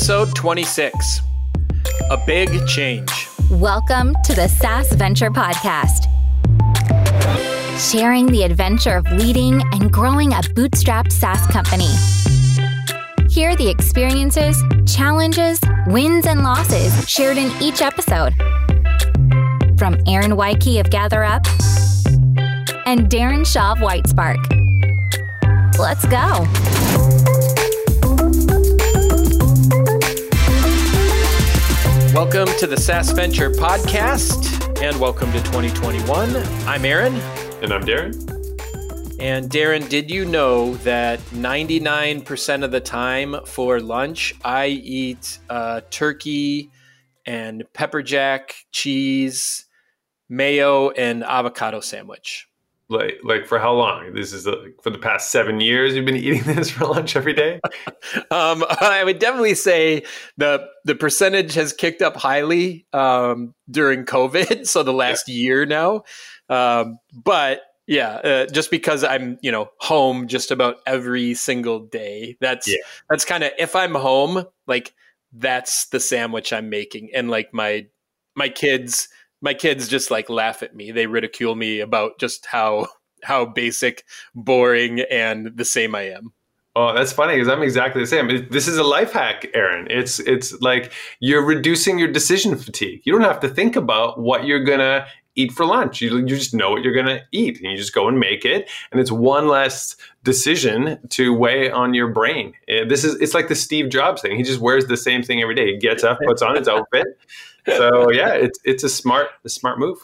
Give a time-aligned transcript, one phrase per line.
[0.00, 1.20] episode 26
[2.08, 3.28] A Big Change.
[3.50, 6.06] Welcome to the SaaS Venture Podcast,
[7.78, 11.90] sharing the adventure of leading and growing a bootstrapped SaaS company.
[13.28, 14.56] Hear the experiences,
[14.86, 18.34] challenges, wins, and losses shared in each episode.
[19.76, 21.46] From Aaron Weiche of GatherUp
[22.86, 24.38] and Darren Shaw of Whitespark.
[25.78, 26.46] Let's go.
[32.12, 36.34] Welcome to the SaaS Venture Podcast and welcome to 2021.
[36.66, 37.14] I'm Aaron.
[37.62, 38.12] And I'm Darren.
[39.20, 45.82] And Darren, did you know that 99% of the time for lunch, I eat uh,
[45.90, 46.72] turkey
[47.26, 49.66] and pepper jack, cheese,
[50.28, 52.49] mayo, and avocado sandwich?
[52.90, 54.46] Like like for how long this is
[54.82, 57.60] for the past seven years you've been eating this for lunch every day
[58.30, 60.02] um, i would definitely say
[60.36, 65.34] the the percentage has kicked up highly um, during covid so the last yeah.
[65.34, 66.02] year now
[66.48, 72.36] um, but yeah uh, just because i'm you know home just about every single day
[72.40, 72.76] that's yeah.
[73.08, 74.94] that's kind of if i'm home like
[75.32, 77.86] that's the sandwich i'm making and like my
[78.36, 79.08] my kids
[79.40, 80.90] my kids just like laugh at me.
[80.90, 82.88] They ridicule me about just how
[83.22, 86.32] how basic, boring, and the same I am.
[86.76, 88.46] Oh, that's funny because I'm exactly the same.
[88.50, 89.88] This is a life hack, Aaron.
[89.90, 93.02] It's it's like you're reducing your decision fatigue.
[93.04, 96.00] You don't have to think about what you're gonna eat for lunch.
[96.00, 98.70] You, you just know what you're gonna eat, and you just go and make it.
[98.92, 102.52] And it's one less decision to weigh on your brain.
[102.68, 104.36] Eh, this is it's like the Steve Jobs thing.
[104.36, 105.72] He just wears the same thing every day.
[105.72, 107.06] He gets up, puts on his outfit,
[107.66, 109.98] so yeah, it's it's a smart a smart move.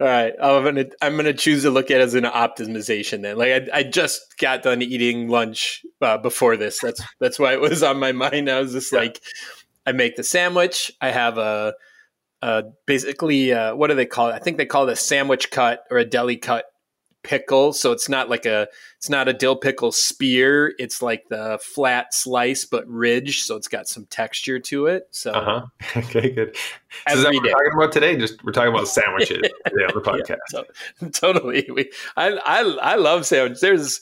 [0.00, 3.22] All right, I'm gonna I'm gonna choose to look at it as an optimization.
[3.22, 6.80] Then, like I, I just got done eating lunch uh, before this.
[6.80, 8.50] That's that's why it was on my mind.
[8.50, 8.98] I was just yeah.
[8.98, 9.20] like,
[9.86, 10.90] I make the sandwich.
[11.00, 11.74] I have a,
[12.42, 14.32] a basically uh, what do they call it?
[14.32, 16.64] I think they call it a sandwich cut or a deli cut
[17.22, 17.72] pickle.
[17.72, 18.68] So it's not like a
[18.98, 20.74] it's not a dill pickle spear.
[20.78, 25.08] It's like the flat slice but ridge, so it's got some texture to it.
[25.10, 25.66] So uh-huh.
[25.96, 26.56] okay, good.
[27.08, 28.16] So is that what we're talking about today?
[28.16, 30.36] Just we're talking about sandwiches today on the podcast.
[30.52, 30.62] Yeah,
[31.00, 31.68] to- totally.
[31.72, 33.60] We, I I I love sandwiches.
[33.60, 34.00] There's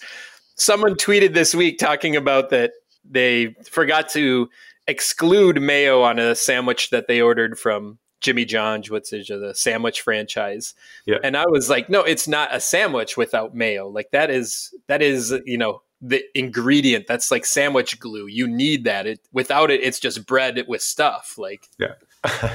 [0.56, 2.72] someone tweeted this week talking about that
[3.08, 4.48] they forgot to
[4.86, 10.00] exclude mayo on a sandwich that they ordered from Jimmy John's, what's it, the sandwich
[10.00, 10.74] franchise.
[11.06, 11.18] Yeah.
[11.22, 13.88] And I was like, no, it's not a sandwich without mayo.
[13.88, 18.26] Like that is that is, you know, the ingredient that's like sandwich glue.
[18.26, 19.06] You need that.
[19.06, 21.36] It without it, it's just bread with stuff.
[21.38, 21.94] Like Yeah.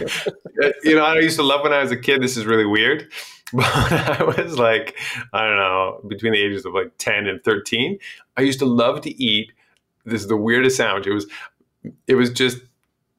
[0.84, 2.22] you know, I used to love when I was a kid.
[2.22, 3.12] This is really weird.
[3.54, 3.64] But
[4.20, 4.98] I was like,
[5.32, 8.00] I don't know, between the ages of like 10 and 13,
[8.36, 9.52] I used to love to eat
[10.06, 11.08] this is the weirdest sandwich.
[11.08, 11.28] It was
[12.08, 12.60] it was just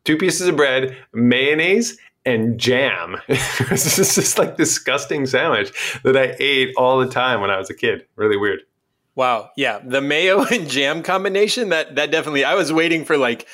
[0.04, 3.16] two pieces of bread, mayonnaise, and jam.
[3.28, 5.72] this is just like disgusting sandwich
[6.02, 8.06] that I ate all the time when I was a kid.
[8.16, 8.60] Really weird.
[9.14, 9.50] Wow.
[9.56, 9.80] Yeah.
[9.82, 13.46] The mayo and jam combination, that that definitely I was waiting for like,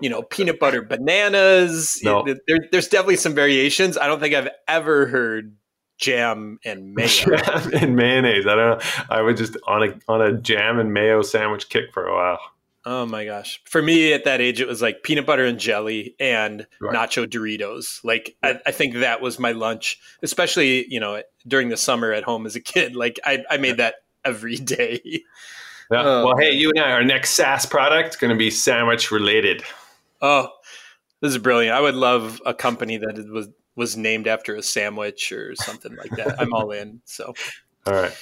[0.00, 2.00] you know, peanut butter bananas.
[2.04, 2.24] No.
[2.46, 3.98] There, there's definitely some variations.
[3.98, 5.56] I don't think I've ever heard
[5.96, 7.08] jam and mayo.
[7.08, 8.46] Jam and mayonnaise.
[8.46, 8.86] I don't know.
[9.10, 12.38] I was just on a on a jam and mayo sandwich kick for a while.
[12.90, 13.60] Oh my gosh.
[13.66, 16.96] For me at that age, it was like peanut butter and jelly and right.
[16.96, 18.02] nacho Doritos.
[18.02, 22.24] Like, I, I, think that was my lunch, especially, you know, during the summer at
[22.24, 22.96] home as a kid.
[22.96, 25.02] Like, I, I made that every day.
[25.90, 26.02] Yeah.
[26.02, 29.10] Oh, well, hey, you and I, our next SaaS product is going to be sandwich
[29.10, 29.62] related.
[30.22, 30.48] Oh,
[31.20, 31.76] this is brilliant.
[31.76, 36.10] I would love a company that was was named after a sandwich or something like
[36.12, 36.40] that.
[36.40, 37.02] I'm all in.
[37.04, 37.34] So,
[37.86, 38.16] all right.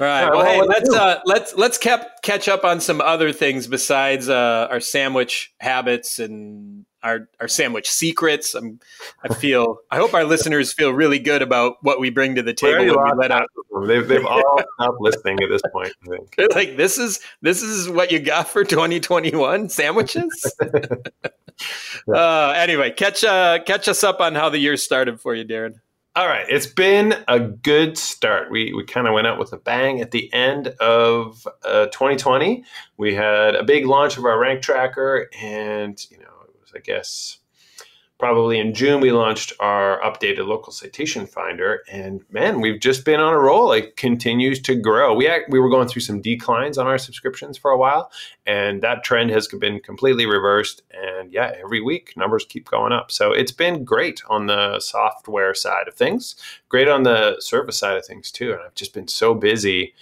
[0.00, 0.30] All right.
[0.30, 4.68] Well, hey, let's uh, let's let's cap- catch up on some other things besides uh,
[4.70, 8.54] our sandwich habits and our our sandwich secrets.
[8.54, 8.78] I'm,
[9.24, 9.78] I feel.
[9.90, 12.96] I hope our listeners feel really good about what we bring to the table.
[12.96, 13.48] When we let out.
[13.86, 15.92] They've, they've all stopped listening at this point.
[16.04, 16.36] I think.
[16.36, 20.54] They're like, this is this is what you got for 2021 sandwiches.
[20.62, 22.14] yeah.
[22.14, 25.80] uh, anyway, catch uh, catch us up on how the year started for you, Darren.
[26.18, 28.50] All right, it's been a good start.
[28.50, 32.64] We we kind of went out with a bang at the end of uh, 2020.
[32.96, 36.80] We had a big launch of our rank tracker, and you know, it was I
[36.80, 37.38] guess
[38.18, 41.84] probably in June, we launched our updated local citation finder.
[41.90, 43.72] And man, we've just been on a roll.
[43.72, 45.14] It continues to grow.
[45.14, 48.10] We, act, we were going through some declines on our subscriptions for a while,
[48.46, 50.82] and that trend has been completely reversed.
[50.92, 53.10] And yeah, every week numbers keep going up.
[53.12, 56.34] So it's been great on the software side of things,
[56.68, 58.52] great on the service side of things too.
[58.52, 59.94] And I've just been so busy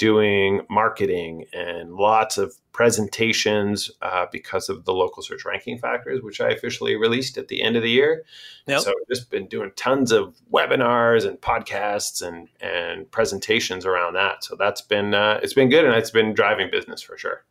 [0.00, 6.40] doing marketing and lots of presentations uh, because of the local search ranking factors, which
[6.40, 8.24] I officially released at the end of the year.
[8.66, 8.80] Yep.
[8.80, 14.42] So I've just been doing tons of webinars and podcasts and and presentations around that.
[14.42, 17.44] So that's been uh, it's been good and it's been driving business for sure.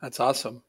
[0.00, 0.62] That's awesome.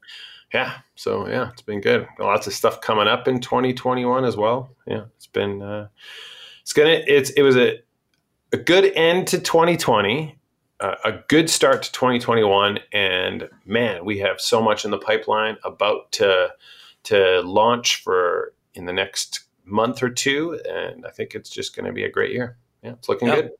[0.53, 0.79] Yeah.
[0.95, 2.09] So yeah, it's been good.
[2.19, 4.75] Lots of stuff coming up in 2021 as well.
[4.85, 5.87] Yeah, it's been uh,
[6.61, 7.79] it's gonna it's it was a
[8.51, 10.36] a good end to 2020
[10.79, 16.11] a good start to 2021 and man we have so much in the pipeline about
[16.11, 16.49] to
[17.03, 21.85] to launch for in the next month or two and i think it's just going
[21.85, 22.57] to be a great year.
[22.83, 23.51] Yeah it's looking good.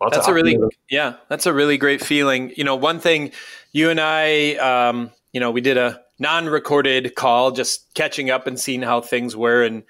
[0.00, 0.58] Lots that's a really
[0.90, 2.52] yeah that's a really great feeling.
[2.56, 3.32] You know one thing
[3.70, 8.58] you and i um, you know we did a non-recorded call just catching up and
[8.58, 9.82] seeing how things were and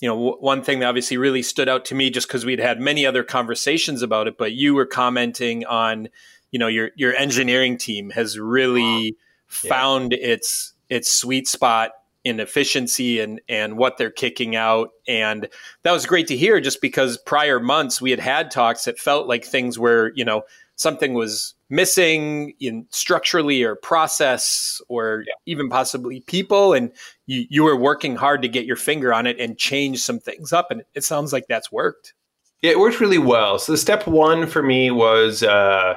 [0.00, 2.58] you know, w- one thing that obviously really stood out to me just because we'd
[2.58, 6.08] had many other conversations about it, but you were commenting on,
[6.50, 9.68] you know, your your engineering team has really wow.
[9.70, 11.92] found its its sweet spot
[12.24, 15.48] in efficiency and and what they're kicking out and
[15.84, 19.28] that was great to hear just because prior months we had had talks that felt
[19.28, 20.42] like things were you know
[20.76, 25.34] something was missing in structurally or process or yeah.
[25.46, 26.92] even possibly people and
[27.26, 30.52] you, you were working hard to get your finger on it and change some things
[30.52, 32.14] up and it sounds like that's worked
[32.62, 35.96] yeah it worked really well so the step one for me was uh,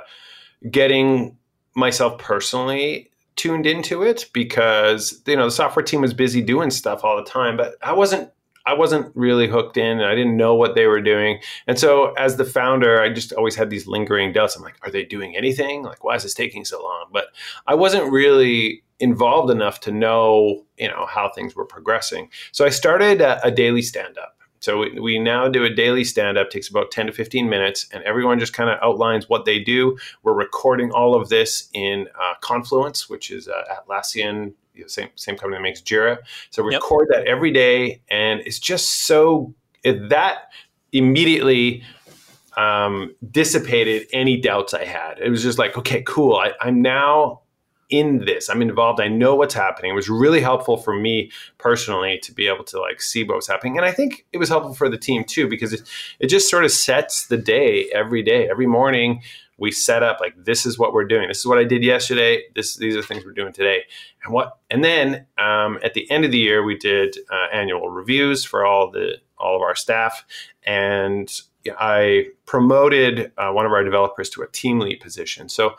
[0.71, 1.37] getting
[1.75, 7.03] myself personally tuned into it because you know the software team was busy doing stuff
[7.03, 8.29] all the time but i wasn't
[8.69, 9.99] I wasn't really hooked in.
[9.99, 11.39] And I didn't know what they were doing.
[11.65, 14.55] And so as the founder, I just always had these lingering doubts.
[14.55, 15.81] I'm like, are they doing anything?
[15.81, 17.07] Like, why is this taking so long?
[17.11, 17.25] But
[17.65, 22.29] I wasn't really involved enough to know, you know, how things were progressing.
[22.51, 24.35] So I started a, a daily stand up.
[24.59, 27.87] So we, we, now do a daily stand up, takes about 10 to 15 minutes,
[27.91, 29.97] and everyone just kind of outlines what they do.
[30.21, 34.53] We're recording all of this in uh, Confluence, which is uh, Atlassian
[34.87, 36.17] same same company that makes Jira.
[36.51, 37.25] So record yep.
[37.25, 39.53] that every day, and it's just so
[39.83, 40.51] it, that
[40.91, 41.83] immediately
[42.57, 45.19] um, dissipated any doubts I had.
[45.19, 46.35] It was just like, okay, cool.
[46.35, 47.41] I, I'm now
[47.89, 48.49] in this.
[48.49, 49.01] I'm involved.
[49.01, 49.91] I know what's happening.
[49.91, 53.47] It was really helpful for me personally to be able to like see what was
[53.47, 53.77] happening.
[53.77, 55.81] And I think it was helpful for the team too, because it,
[56.19, 58.47] it just sort of sets the day every day.
[58.47, 59.21] Every morning
[59.59, 61.27] we set up like this is what we're doing.
[61.27, 62.43] This is what I did yesterday.
[62.55, 63.83] This these are things we're doing today.
[64.23, 67.89] And what and then um, at the end of the year we did uh, annual
[67.89, 70.25] reviews for all the all of our staff
[70.63, 71.41] and
[71.77, 75.49] I promoted uh, one of our developers to a team lead position.
[75.49, 75.75] So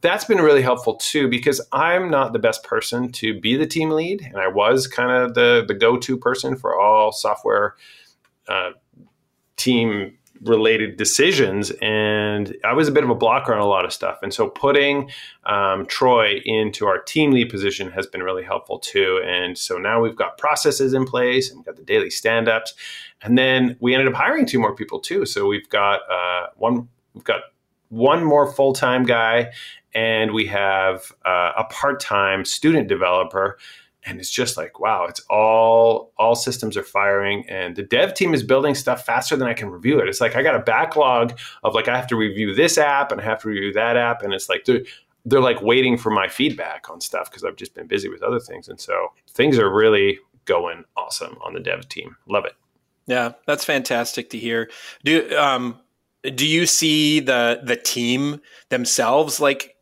[0.00, 3.90] that's been really helpful too because I'm not the best person to be the team
[3.90, 7.76] lead, and I was kind of the the go to person for all software
[8.48, 8.70] uh,
[9.56, 13.92] team related decisions and i was a bit of a blocker on a lot of
[13.92, 14.18] stuff.
[14.22, 15.10] And so putting
[15.44, 19.20] um, troy into our team lead position has been really helpful too.
[19.24, 22.74] And so now we've got processes in place and we've got the daily stand-ups.
[23.22, 25.26] And then we ended up hiring two more people too.
[25.26, 27.42] So we've got uh, one we've got
[27.88, 29.50] one more full-time guy
[29.94, 33.58] and we have uh, a part-time student developer
[34.10, 37.48] and it's just like wow it's all all systems are firing.
[37.48, 40.08] And the dev team is building stuff faster than i can review it.
[40.08, 43.20] It's like i got a backlog of like i have to review this app and
[43.20, 44.22] i have to review that app.
[44.22, 44.82] And it's like they're,
[45.24, 48.40] they're like waiting for my feedback on stuff because i've just been busy with other
[48.40, 48.68] things.
[48.68, 52.16] And so things are really going awesome on the dev team.
[52.28, 52.54] Love it.
[53.06, 54.68] Yeah that's fantastic to hear.
[55.04, 55.78] Do um
[56.34, 59.76] do you see the the team themselves like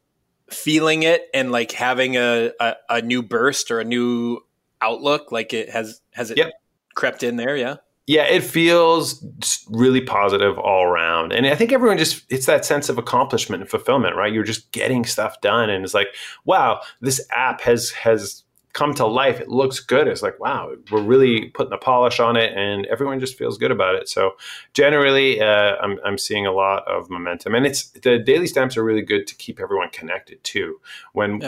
[0.50, 4.40] feeling it and like having a, a, a new burst or a new
[4.80, 6.52] outlook like it has has it yep.
[6.94, 7.56] crept in there?
[7.56, 7.76] Yeah.
[8.06, 9.24] Yeah it feels
[9.68, 11.32] really positive all around.
[11.32, 14.32] And i think everyone just it's that sense of accomplishment and fulfillment right?
[14.32, 16.08] You're just getting stuff done and it's like
[16.44, 18.44] wow this app has has
[18.78, 19.40] come to life.
[19.40, 20.06] It looks good.
[20.06, 23.73] It's like, wow, we're really putting the polish on it, and everyone just feels good
[23.73, 24.08] about it.
[24.08, 24.37] So
[24.73, 28.85] generally, uh, I'm, I'm seeing a lot of momentum, and it's the daily stamps are
[28.85, 30.80] really good to keep everyone connected too.
[31.12, 31.42] When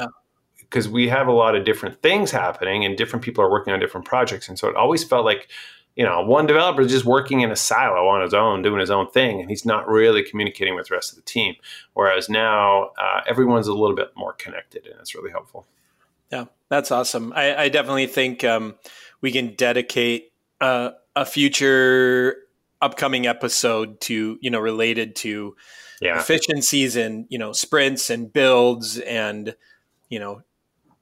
[0.59, 3.79] because we have a lot of different things happening, and different people are working on
[3.79, 5.49] different projects, and so it always felt like
[5.97, 8.91] you know, one developer is just working in a silo on his own, doing his
[8.91, 11.57] own thing, and he's not really communicating with the rest of the team.
[11.95, 15.67] Whereas now, uh, everyone's a little bit more connected, and it's really helpful.
[16.31, 17.33] Yeah, that's awesome.
[17.35, 18.77] I, I definitely think um,
[19.21, 22.37] we can dedicate uh, a future
[22.83, 25.55] upcoming episode to you know related to
[26.01, 26.19] yeah.
[26.19, 29.55] efficiencies and you know sprints and builds and
[30.09, 30.43] you know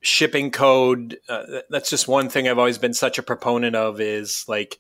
[0.01, 1.19] shipping code.
[1.29, 4.01] Uh, that's just one thing I've always been such a proponent of.
[4.01, 4.79] Is like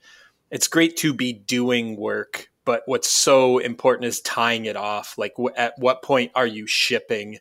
[0.51, 5.17] it's great to be doing work but what's so important is tying it off.
[5.17, 7.39] Like, w- at what point are you shipping?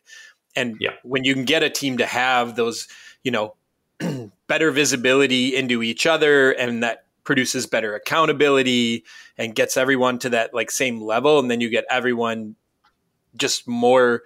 [0.56, 0.92] And Yeah.
[1.02, 2.88] when you can get a team to have those,
[3.22, 3.54] you know,
[4.46, 9.04] better visibility into each other, and that produces better accountability
[9.36, 12.56] and gets everyone to that like same level, and then you get everyone
[13.36, 14.22] just more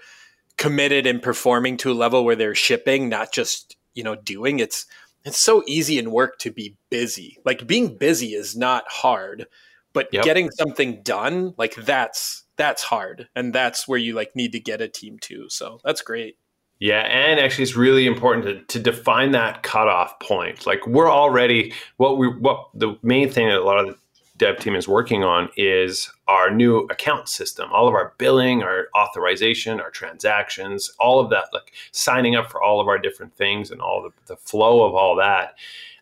[0.56, 4.60] committed and performing to a level where they're shipping, not just you know doing.
[4.60, 4.86] It's
[5.24, 7.38] it's so easy in work to be busy.
[7.44, 9.46] Like being busy is not hard,
[9.92, 10.24] but Yep.
[10.24, 14.80] getting something done, like that's that's hard, and that's where you like need to get
[14.80, 15.48] a team to.
[15.48, 16.36] So that's great.
[16.78, 20.66] Yeah, and actually, it's really important to, to define that cutoff point.
[20.66, 23.96] Like we're already what we what the main thing that a lot of the
[24.38, 27.70] dev team is working on is our new account system.
[27.72, 32.60] All of our billing, our authorization, our transactions, all of that, like signing up for
[32.60, 35.54] all of our different things and all the, the flow of all that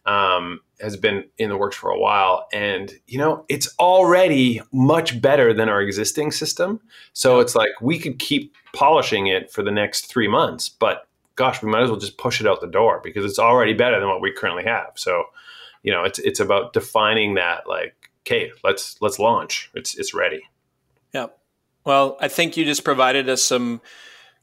[0.06, 2.48] um, has been in the works for a while.
[2.52, 6.80] And you know, it's already much better than our existing system.
[7.12, 11.06] So it's like we could keep polishing it for the next three months, but
[11.40, 13.98] gosh, we might as well just push it out the door because it's already better
[13.98, 14.92] than what we currently have.
[14.96, 15.24] So,
[15.82, 17.94] you know, it's it's about defining that like,
[18.26, 19.70] okay, let's let's launch.
[19.74, 20.42] It's it's ready.
[21.14, 21.28] Yeah.
[21.84, 23.80] Well, I think you just provided us some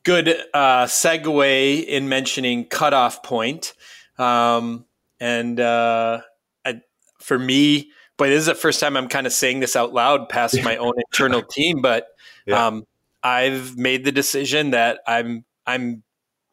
[0.04, 3.74] good uh, segue in mentioning cutoff point.
[4.18, 4.87] Um,
[5.20, 6.22] and uh,
[6.66, 6.82] I,
[7.20, 10.30] for me, but this is the first time I'm kind of saying this out loud
[10.30, 11.82] past my own internal team.
[11.82, 12.08] But
[12.46, 12.68] Yeah.
[12.68, 12.86] um,
[13.24, 16.04] I've made the decision that I'm I'm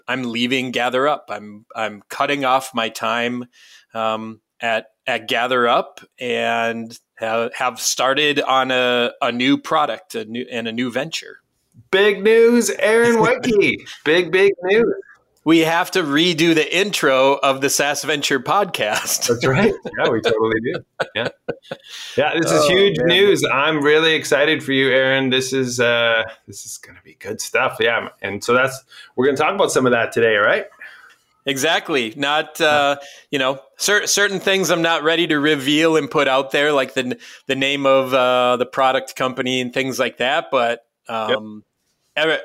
[0.08, 1.20] I'm leaving GatherUp.
[1.28, 3.44] I'm I'm cutting off my time
[3.94, 10.46] um, at at GatherUp and have, have started on a, a new product, a new
[10.50, 11.38] and a new venture.
[11.90, 13.76] Big news, Aaron Weiche.
[14.04, 14.94] big big news.
[15.44, 19.28] We have to redo the intro of the SaaS Venture podcast.
[19.28, 19.74] That's right.
[19.98, 20.74] Yeah, we totally do.
[21.14, 21.28] Yeah,
[22.16, 22.32] yeah.
[22.40, 23.08] This is Oh, huge man.
[23.08, 23.44] news.
[23.52, 25.28] I'm really excited for you, Aaron.
[25.30, 27.76] This is uh, this is going to be good stuff.
[27.78, 28.82] Yeah, and so that's
[29.16, 30.36] we're going to talk about some of that today.
[30.36, 30.64] right?
[31.46, 32.14] Exactly.
[32.16, 32.96] Not uh,
[33.30, 36.94] you know cer- certain things I'm not ready to reveal and put out there, like
[36.94, 40.46] the the name of uh, the product company and things like that.
[40.50, 41.62] But um, every-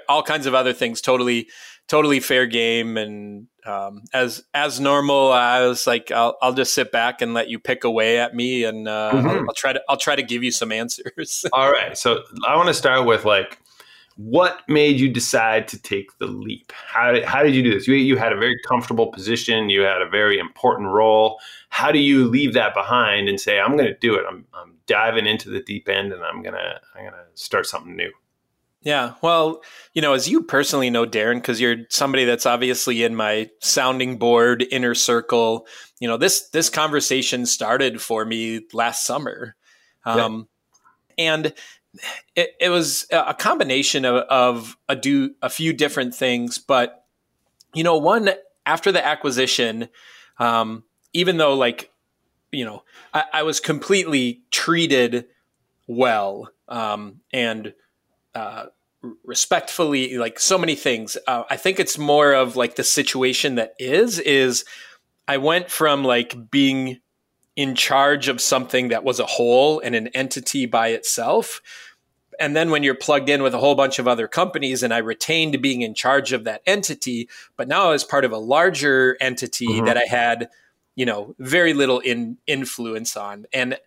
[0.07, 1.49] all kinds of other things, totally
[1.87, 2.97] totally fair game.
[2.97, 7.49] And um, as as normal, I was like, I'll I'll just sit back and let
[7.49, 9.25] you pick away at me, and uh, Mhm.
[9.29, 11.45] I'll, I'll try to I'll try to give you some answers.
[11.53, 11.97] All right.
[11.97, 13.59] So I want to start with like,
[14.17, 16.71] what made you decide to take the leap?
[16.73, 17.87] How did, how did you do this?
[17.87, 19.69] You, you had a very comfortable position.
[19.69, 21.39] You had a very important role.
[21.69, 24.25] How do you leave that behind and say, I'm going to do it.
[24.27, 27.65] I'm, I'm diving into the deep end and I'm going to, I'm going to start
[27.65, 28.11] something new.
[28.81, 29.15] Yeah.
[29.21, 29.61] Well,
[29.93, 34.17] you know, as you personally know, Darren, because you're somebody that's obviously in my sounding
[34.17, 35.67] board inner circle,
[35.99, 39.55] you know, this this conversation started for me last summer.
[40.05, 40.47] Um,
[41.17, 41.53] and
[42.35, 47.05] it, it was a combination of, of a do a few different things, but
[47.73, 48.29] you know, one
[48.65, 49.89] after the acquisition,
[50.39, 50.83] um,
[51.13, 51.91] even though like,
[52.51, 52.83] you know,
[53.13, 55.25] I, I was completely treated
[55.87, 57.73] well um, and
[58.35, 58.65] uh,
[59.23, 63.73] respectfully like so many things uh, i think it's more of like the situation that
[63.79, 64.65] is is
[65.27, 66.99] i went from like being
[67.55, 71.61] in charge of something that was a whole and an entity by itself
[72.41, 74.97] and then when you're plugged in with a whole bunch of other companies and i
[74.97, 79.67] retained being in charge of that entity but now as part of a larger entity
[79.67, 79.85] Mhm.
[79.85, 80.49] that i had
[80.95, 83.79] you know very little in influence on and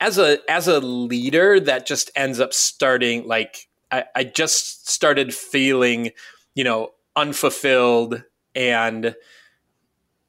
[0.00, 5.32] as a as a leader that just ends up starting like I, I just started
[5.34, 6.10] feeling
[6.54, 8.22] you know unfulfilled
[8.54, 9.14] and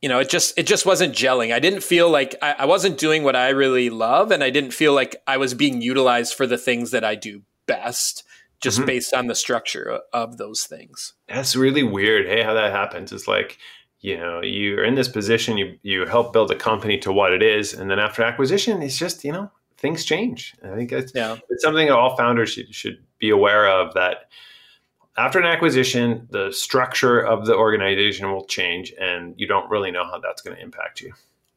[0.02, 2.98] you know it just it just wasn't gelling i didn't feel like I, I wasn't
[2.98, 6.46] doing what i really love and i didn't feel like i was being utilized for
[6.48, 8.24] the things that i do best
[8.60, 8.86] just Mhm.
[8.88, 12.26] based on the structure of those things That's really weird.
[12.26, 13.58] Hey, how that happens it's like,
[14.00, 17.44] you know, you're in this position, you you help build a company to what it
[17.44, 20.56] is, and then after acquisition, it's just you know things change.
[20.64, 24.30] I think it's yeah it's something that all founders should should be aware of that
[25.18, 30.06] after an acquisition, the structure of the organization will change, and you don't really know
[30.06, 31.14] how that's going to impact you.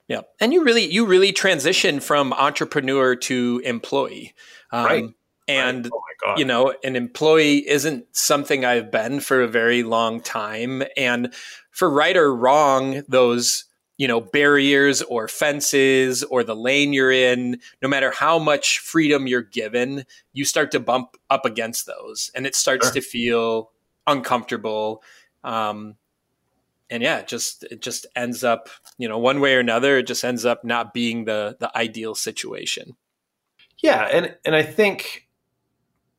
[0.09, 4.35] Yeah, and you really you really transition from entrepreneur to employee,
[4.73, 5.05] um, Right.
[5.47, 9.83] And oh my god, you know, an employee isn't something I've been for a very
[9.83, 11.35] long time, and
[11.71, 13.65] for right or wrong, those
[14.01, 19.27] you know barriers or fences or the lane you're in, no matter how much freedom
[19.27, 22.95] you're given, you start to bump up against those, and it starts Sure.
[22.95, 23.71] to feel
[24.07, 25.03] uncomfortable.
[25.45, 25.97] Um,
[26.89, 30.07] and yeah, it just it just ends up, you know, one way or another, it
[30.07, 32.97] just ends up not being the the ideal situation.
[33.81, 35.29] Yeah, and and I think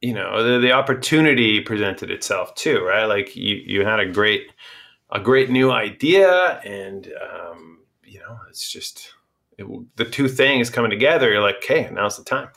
[0.02, 3.06] you know the, the opportunity presented itself too, right?
[3.06, 4.52] Like you you had a great
[5.12, 9.14] a great new idea, and um, you know it's just
[9.58, 9.66] it,
[9.96, 11.32] the two things coming together.
[11.32, 12.50] You're like, okay, now's the time.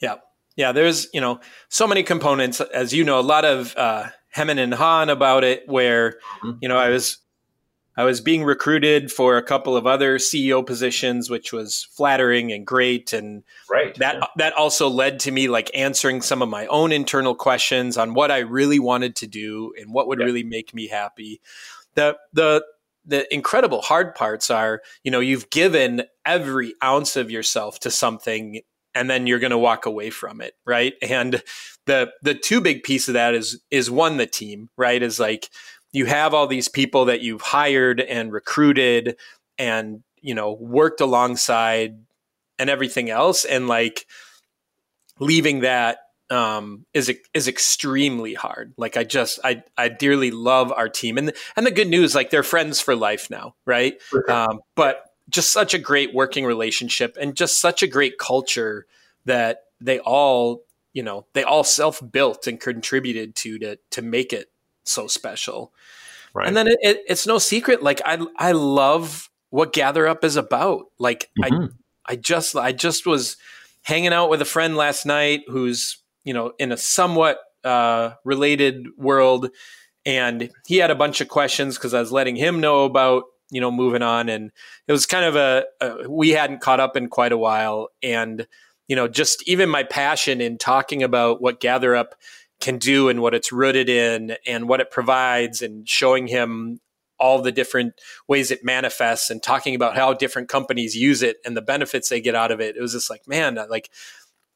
[0.00, 0.16] Yeah,
[0.56, 0.72] yeah.
[0.72, 4.74] There's you know so many components, as you know, a lot of uh, hemming and
[4.74, 5.62] hawing about it.
[5.66, 6.58] Where mm-hmm.
[6.60, 7.18] you know I was
[7.98, 12.64] I was being recruited for a couple of other CEO positions, which was flattering and
[12.64, 13.12] great.
[13.12, 13.92] And right.
[13.96, 14.26] that yeah.
[14.36, 18.30] that also led to me like answering some of my own internal questions on what
[18.30, 20.26] I really wanted to do and what would yeah.
[20.26, 21.40] really make me happy.
[21.98, 22.64] The the
[23.04, 28.60] the incredible hard parts are, you know, you've given every ounce of yourself to something
[28.94, 30.94] and then you're going to walk away from it, right?
[31.02, 31.42] And
[31.86, 35.02] the the two big piece of that is is one the team, right?
[35.02, 35.50] Is like
[35.90, 39.16] you have all these people that you've hired and recruited
[39.58, 41.98] and you know worked alongside
[42.60, 44.06] and everything else and like
[45.18, 45.98] leaving that
[46.30, 48.74] um, is is extremely hard.
[48.76, 52.30] Like I just I I dearly love our team and and the good news like
[52.30, 54.00] they're friends for life now, right?
[54.28, 58.86] Um, but just such a great working relationship and just such a great culture
[59.24, 64.32] that they all you know they all self built and contributed to to to make
[64.32, 64.50] it
[64.84, 65.72] so special.
[66.34, 66.46] Right.
[66.46, 67.82] And then it, it, it's no secret.
[67.82, 70.86] Like I, I love what GatherUp is about.
[70.98, 71.74] Like mm-hmm.
[72.06, 73.36] I, I just, I just was
[73.82, 78.86] hanging out with a friend last night who's, you know, in a somewhat uh, related
[78.98, 79.48] world,
[80.04, 83.62] and he had a bunch of questions because I was letting him know about, you
[83.62, 84.50] know, moving on, and
[84.86, 88.46] it was kind of a, a we hadn't caught up in quite a while, and
[88.88, 92.08] you know, just even my passion in talking about what GatherUp
[92.60, 96.78] can do and what it's rooted in and what it provides and showing him
[97.18, 97.94] all the different
[98.28, 102.20] ways it manifests and talking about how different companies use it and the benefits they
[102.20, 102.76] get out of it.
[102.76, 103.88] It was just like, man, like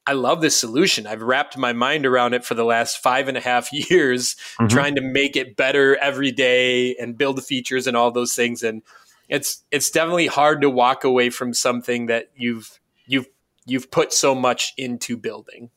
[0.05, 1.07] I love this solution.
[1.07, 4.67] I've wrapped my mind around it for the last five and a half years, mm-hmm.
[4.67, 8.63] trying to make it better every day and build the features and all those things.
[8.63, 8.81] And
[9.29, 13.27] it's it's definitely hard to walk away from something that you've you've
[13.65, 15.69] you've put so much into building.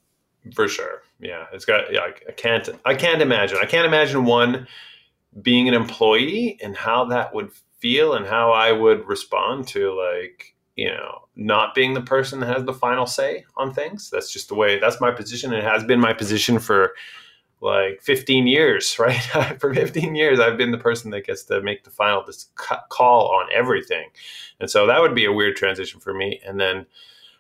[0.55, 1.03] For sure.
[1.19, 1.47] Yeah.
[1.53, 3.59] It's got, yeah, I, I can't, I can't imagine.
[3.61, 4.67] I can't imagine one
[5.41, 10.55] being an employee and how that would feel and how I would respond to like,
[10.77, 14.11] you know, not being the person that has the final say on things.
[14.11, 15.53] That's just the way, that's my position.
[15.53, 16.95] It has been my position for
[17.61, 19.21] like 15 years, right?
[19.61, 22.25] for 15 years, I've been the person that gets to make the final
[22.89, 24.11] call on everything.
[24.61, 26.41] And so that would be a weird transition for me.
[26.47, 26.87] And then,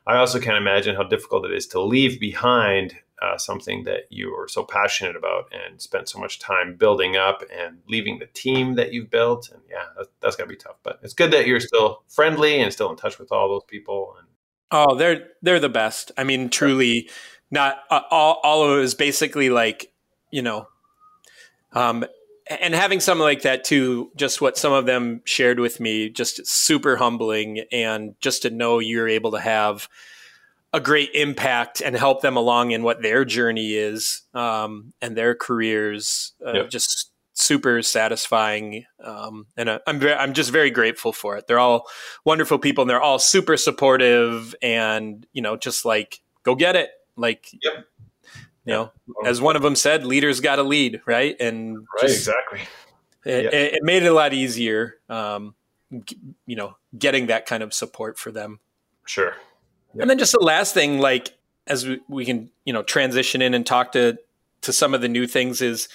[0.06, 4.34] I also can't imagine how difficult it is to leave behind uh, something that you
[4.34, 8.74] are so passionate about and spent so much time building up and leaving the team
[8.74, 9.50] that you've built.
[9.50, 10.76] And yeah, that, that's going to be tough.
[10.82, 14.14] But it's good that you're still friendly and still in touch with all those people.
[14.18, 14.28] And
[14.70, 16.12] oh, they're they're the best.
[16.18, 17.08] I mean, truly,
[17.50, 19.92] not uh, all all of it is basically like
[20.30, 20.68] you know
[21.76, 22.06] um,
[22.48, 26.46] and having something like that too, just what some of them shared with me, just
[26.46, 29.88] super humbling, and just to know you're able to have
[30.76, 35.34] a great impact and help them along in what their journey is um, and their
[35.34, 36.70] careers, uh, yep.
[36.70, 38.84] just super satisfying.
[39.02, 41.46] Um, and uh, I'm very, I'm just very grateful for it.
[41.46, 41.86] They're all
[42.24, 46.90] wonderful people, and they're all super supportive, and you know, just like go get it,
[47.16, 47.48] like.
[47.62, 47.86] Yep
[48.66, 48.92] you know,
[49.24, 51.36] as one of them said, leaders got to lead, right?
[51.38, 52.60] And right, just, exactly.
[53.24, 53.50] It, yeah.
[53.50, 55.54] it, made it a lot easier, um,
[55.90, 58.58] you know, getting that kind of support for them.
[59.06, 59.36] Sure.
[60.00, 63.54] And then just the last thing, like as we, we can, you know, transition in
[63.54, 64.18] and talk to
[64.62, 65.88] to some of the new things is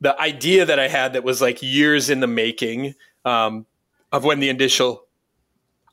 [0.00, 3.66] the idea that I had that was like years in the making um,
[4.10, 5.04] of when the initial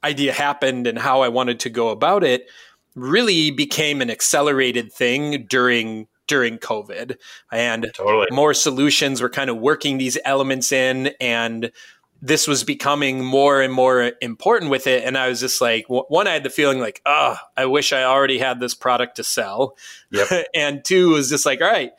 [0.03, 2.47] idea happened and how I wanted to go about it
[2.95, 7.17] really became an accelerated thing during during COVID,
[7.51, 8.27] and totally.
[8.31, 11.71] more solutions were kind of working these elements in, and
[12.21, 15.03] this was becoming more and more important with it.
[15.05, 18.03] And I was just like, one, I had the feeling like, oh, I wish I
[18.03, 19.77] already had this product to sell,
[20.11, 20.27] yep.
[20.53, 21.91] and two was just like, all right,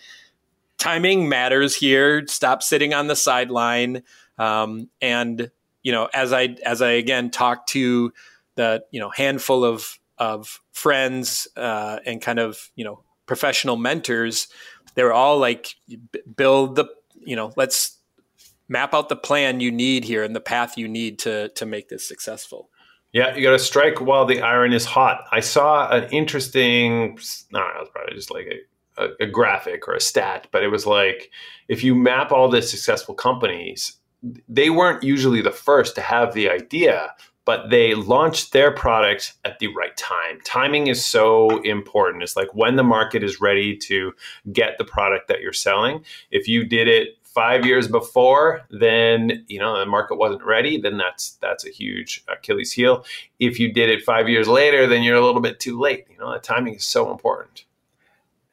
[0.78, 2.26] timing matters here.
[2.26, 4.02] Stop sitting on the sideline,
[4.38, 5.50] um, and
[5.82, 8.12] you know, as I as I again talked to
[8.56, 14.48] the you know handful of of friends uh, and kind of you know professional mentors
[14.94, 15.74] they were all like
[16.36, 16.86] build the
[17.24, 17.98] you know let's
[18.70, 21.88] map out the plan you need here and the path you need to to make
[21.88, 22.70] this successful
[23.12, 27.18] yeah you got to strike while the iron is hot i saw an interesting
[27.52, 30.68] no it was probably just like a, a, a graphic or a stat but it
[30.68, 31.30] was like
[31.68, 33.96] if you map all the successful companies
[34.48, 37.12] they weren't usually the first to have the idea
[37.50, 40.38] but they launched their product at the right time.
[40.44, 42.22] Timing is so important.
[42.22, 44.12] It's like when the market is ready to
[44.52, 46.04] get the product that you're selling.
[46.30, 50.80] If you did it five years before, then you know the market wasn't ready.
[50.80, 53.04] Then that's that's a huge Achilles heel.
[53.38, 56.06] If you did it five years later, then you're a little bit too late.
[56.10, 57.64] You know, the timing is so important.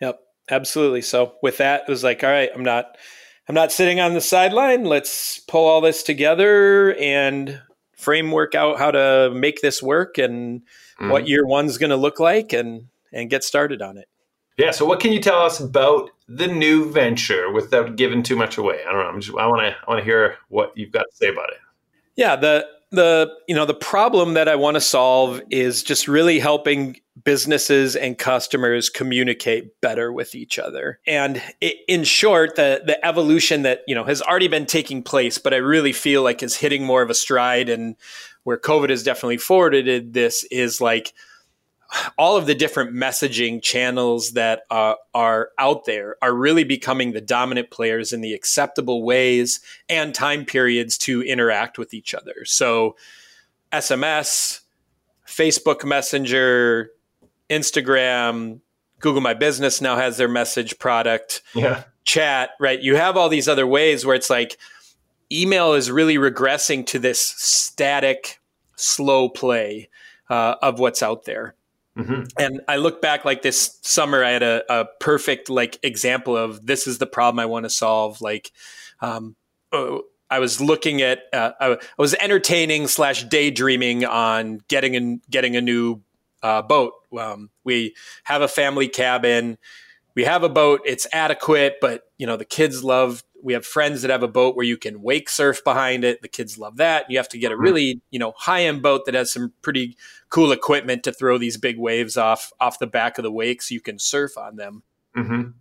[0.02, 1.02] Yep, absolutely.
[1.02, 2.98] So with that, it was like, all right, I'm not,
[3.48, 4.86] I'm not sitting on the sideline.
[4.86, 7.62] Let's pull all this together and
[7.96, 11.10] framework out how to make this work and mm-hmm.
[11.10, 14.08] what year one's going to look like, and and get started on it.
[14.58, 14.72] Yeah.
[14.72, 18.82] So, what can you tell us about the new venture without giving too much away?
[18.88, 19.10] I don't know.
[19.10, 21.50] I'm just, I want to I want to hear what you've got to say about
[21.52, 21.58] it.
[22.16, 22.36] Yeah.
[22.36, 27.00] The the you know the problem that I want to solve is just really helping
[27.24, 31.00] businesses and customers communicate better with each other.
[31.06, 31.42] And
[31.88, 35.58] in short, the the evolution that you know has already been taking place, but I
[35.58, 37.96] really feel like is hitting more of a stride, and
[38.44, 41.14] where COVID has definitely forwarded this is like
[42.18, 47.22] all of the different messaging channels that uh, are out there are really becoming the
[47.22, 52.46] dominant players in the acceptable ways and time periods to interact with each other.
[52.46, 52.96] So,
[53.72, 54.62] SMS,
[55.26, 56.92] Facebook Messenger,
[57.50, 58.62] Instagram,
[59.00, 61.84] Google My Business now has their message product, yeah.
[62.04, 62.80] chat, right?
[62.80, 64.58] You have all these other ways where it's like
[65.32, 68.40] email is really regressing to this static,
[68.76, 69.90] slow play
[70.30, 71.56] uh, of what's out there.
[71.98, 72.24] Mm-hmm.
[72.38, 76.66] And I look back like this summer, I had a, a, perfect like example of
[76.66, 78.22] this is the problem I want to solve.
[78.22, 78.52] Like,
[79.02, 79.36] um,
[79.72, 85.56] oh, I was looking at, uh, I was entertaining slash daydreaming on getting a, getting
[85.56, 86.04] a new
[86.44, 86.94] uh, boat.
[87.18, 89.58] Um, we have a family cabin.
[90.16, 90.82] We have a boat.
[90.86, 94.56] It's adequate, but you know the kids love we have friends that have a boat
[94.56, 96.22] where you can wake surf behind it.
[96.22, 97.10] The kids love that.
[97.10, 97.64] You have to get a mm-hmm.
[97.64, 99.98] really, you know, high end boat that has some pretty
[100.30, 103.74] cool equipment to throw these big waves off off the back of the wake so
[103.74, 104.84] you can surf on them.
[105.16, 105.52] Mm-hmm.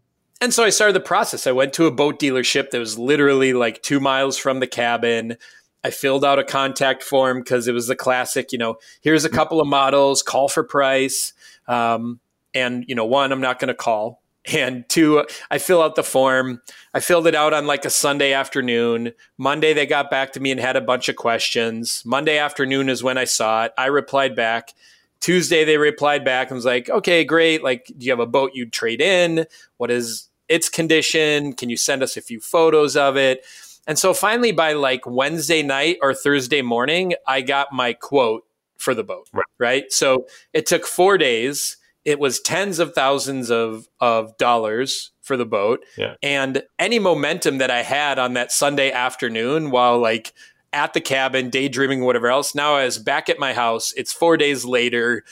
[0.40, 1.46] And so I started the process.
[1.46, 5.36] I went to a boat dealership that was literally like two miles from the cabin.
[5.82, 9.30] I filled out a contact form because it was the classic, you know, here's a
[9.30, 11.32] couple of models, call for price.
[11.68, 12.20] Um,
[12.54, 14.20] and, you know, one, I'm not going to call
[14.52, 16.60] and two i fill out the form.
[16.94, 19.12] I filled it out on like a sunday afternoon.
[19.38, 22.02] Monday they got back to me and had a bunch of questions.
[22.04, 23.72] Monday afternoon is when i saw it.
[23.76, 24.74] I replied back.
[25.20, 27.62] Tuesday they replied back and was like okay great.
[27.62, 29.46] Like do you have a boat you'd trade in?
[29.78, 31.52] What is its condition?
[31.52, 33.44] Can you send us a few photos of it?
[33.88, 38.44] And so finally by like wednesday night or thursday morning i got my quote
[38.78, 39.92] for the boat right, right?
[39.92, 45.44] so it took four days it was tens of thousands of of dollars for the
[45.44, 45.84] boat.
[45.98, 46.14] Yeah.
[46.22, 50.32] and any momentum that i had on that sunday afternoon while like
[50.72, 53.92] at the cabin daydreaming whatever else now i was back at my house.
[53.96, 55.24] It's four days later.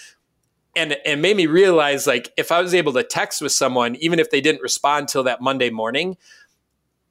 [0.77, 4.19] And it made me realize like if i was able to text with someone even
[4.19, 6.17] if they didn't respond till that monday morning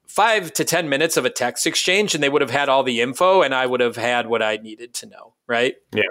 [0.06, 3.00] five to ten minutes of a text exchange and they would have had all the
[3.00, 5.76] info and i would have had what i needed to know right?
[5.94, 6.02] Yeah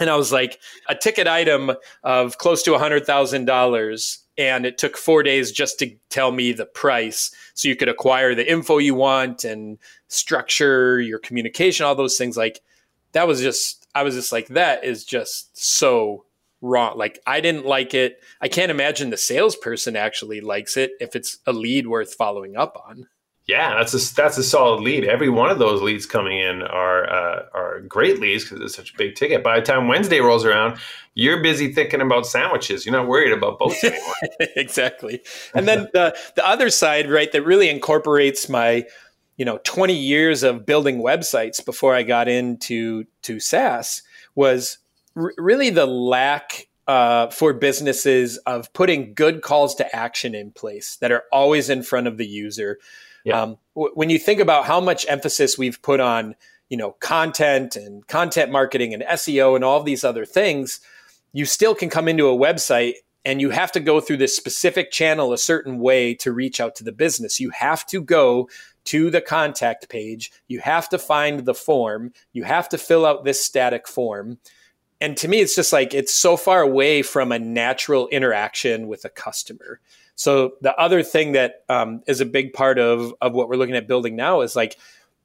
[0.00, 4.18] and I was like, a ticket item of close to $100,000.
[4.38, 7.32] And it took four days just to tell me the price.
[7.54, 12.36] So you could acquire the info you want and structure your communication, all those things.
[12.36, 12.60] Like,
[13.12, 16.24] that was just, I was just like, that is just so
[16.60, 16.96] wrong.
[16.96, 18.22] Like, I didn't like it.
[18.40, 22.80] I can't imagine the salesperson actually likes it if it's a lead worth following up
[22.88, 23.08] on.
[23.48, 25.06] Yeah, that's a that's a solid lead.
[25.06, 28.92] Every one of those leads coming in are uh, are great leads because it's such
[28.92, 29.42] a big ticket.
[29.42, 30.78] By the time Wednesday rolls around,
[31.14, 32.84] you're busy thinking about sandwiches.
[32.84, 34.14] You're not worried about boats anymore.
[34.54, 35.22] exactly.
[35.54, 38.84] And then the the other side, right, that really incorporates my
[39.38, 44.02] you know 20 years of building websites before I got into to SaaS
[44.34, 44.76] was
[45.16, 50.98] r- really the lack uh, for businesses of putting good calls to action in place
[51.00, 52.78] that are always in front of the user
[53.24, 53.42] yeah.
[53.42, 56.34] Um, w- when you think about how much emphasis we've put on,
[56.68, 60.80] you know, content and content marketing and SEO and all these other things,
[61.32, 64.90] you still can come into a website and you have to go through this specific
[64.90, 67.40] channel a certain way to reach out to the business.
[67.40, 68.48] You have to go
[68.84, 70.32] to the contact page.
[70.46, 72.12] You have to find the form.
[72.32, 74.38] You have to fill out this static form.
[75.00, 79.04] And to me, it's just like it's so far away from a natural interaction with
[79.04, 79.80] a customer.
[80.18, 83.76] So the other thing that um, is a big part of of what we're looking
[83.76, 84.76] at building now is like,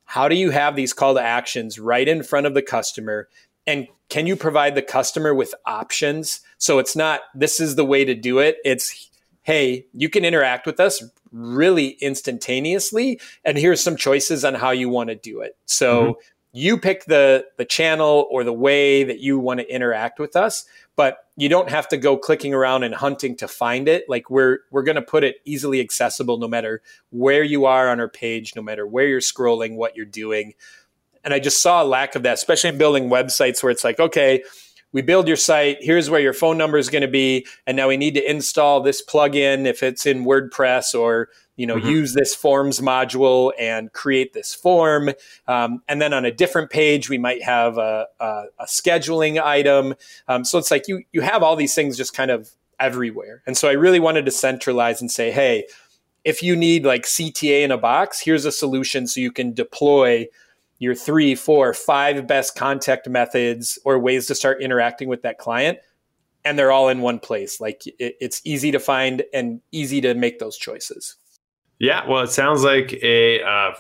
[0.06, 3.28] how do you have these call to actions right in front of the customer?
[3.66, 6.42] And can you provide the customer with options?
[6.60, 8.58] So it's not this is the way to do it.
[8.64, 9.10] It's
[9.42, 14.90] hey, you can interact with us really instantaneously, and here's some choices on how you
[14.90, 15.58] want to do it.
[15.66, 16.02] So.
[16.02, 16.20] Mm-hmm
[16.56, 20.66] you pick the the channel or the way that you want to interact with us
[20.96, 24.06] but you don't have to go clicking around and hunting to find it.
[24.08, 28.00] Like we're we're going to put it easily accessible no matter where you are on
[28.00, 30.54] our page no matter where you're scrolling what you're doing.
[31.24, 33.98] And i just saw a lack of that especially in building websites where it's like
[33.98, 34.44] okay
[34.92, 37.88] we build your site here's where your phone number is going to be and now
[37.88, 41.88] we need to install this plugin if it's in wordpress or you know, mm-hmm.
[41.88, 45.12] use this forms module and create this form.
[45.48, 49.94] Um, and then on a different page, we might have a, a, a scheduling item.
[50.28, 53.44] Um, so it's like you you have all these things just kind of everywhere.
[53.46, 55.66] And so I really wanted to centralize and say, hey,
[56.24, 60.28] if you need like CTA in a box, here's a solution so you can deploy
[60.80, 65.80] your three, four, five best contact methods or ways to start interacting with that client.
[66.46, 67.62] And they're all in one place.
[67.62, 71.16] Like it, it's easy to find and easy to make those choices.
[71.80, 73.74] Yeah, well, it sounds like a uh,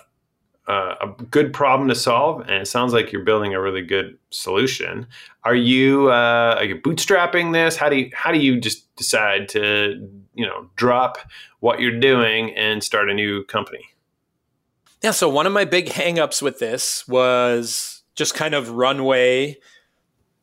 [0.67, 4.17] uh, a good problem to solve, and it sounds like you're building a really good
[4.29, 5.07] solution.
[5.43, 7.75] Are you uh, are you bootstrapping this?
[7.75, 11.17] How do you how do you just decide to you know drop
[11.59, 13.85] what you're doing and start a new company?
[15.01, 19.57] Yeah, so one of my big hangups with this was just kind of runway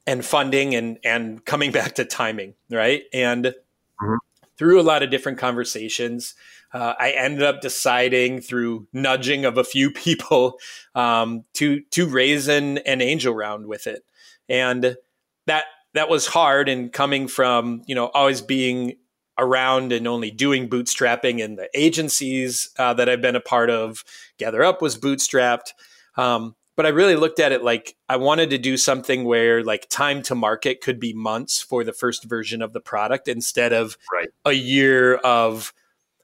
[0.06, 3.04] and funding and and coming back to timing, right?
[3.14, 4.14] And mm-hmm.
[4.60, 6.34] Through a lot of different conversations,
[6.74, 10.58] uh, I ended up deciding through nudging of a few people
[10.94, 14.04] um, to to raise an, an angel round with it,
[14.50, 14.98] and
[15.46, 16.68] that that was hard.
[16.68, 18.96] And coming from you know always being
[19.38, 24.04] around and only doing bootstrapping in the agencies uh, that I've been a part of,
[24.38, 25.72] GatherUp was bootstrapped.
[26.18, 29.86] Um, but I really looked at it like I wanted to do something where like
[29.90, 33.98] time to market could be months for the first version of the product instead of
[34.10, 34.30] right.
[34.46, 35.74] a year of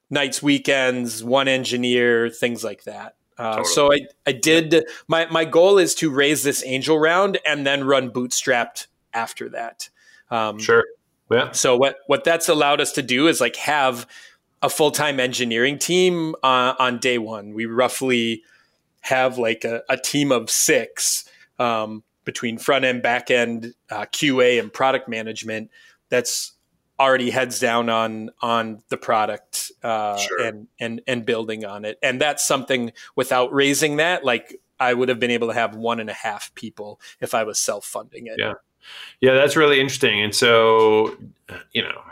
[0.09, 3.17] nights, weekends, one engineer, things like that.
[3.37, 3.75] Uh, totally.
[3.75, 7.85] So I, I did my my goal is to raise this angel round and then
[7.85, 9.91] run bootstrapped after that.
[10.31, 10.87] Um, sure.
[11.31, 11.53] Yeah.
[11.53, 14.07] So what what that's allowed us to do is like have
[14.63, 17.53] a full time engineering team uh, on day one.
[17.53, 18.43] We roughly
[19.07, 24.59] have like a, a team of six um, between front end, back end, uh, QA,
[24.59, 25.71] and product management.
[26.09, 26.53] That's
[26.99, 30.43] already heads down on on the product uh, sure.
[30.43, 31.99] and and and building on it.
[32.03, 36.01] And that's something without raising that, like I would have been able to have one
[36.01, 38.35] and a half people if I was self funding it.
[38.39, 38.55] Yeah,
[39.21, 40.21] yeah, that's really interesting.
[40.21, 41.17] And so,
[41.73, 42.03] you know.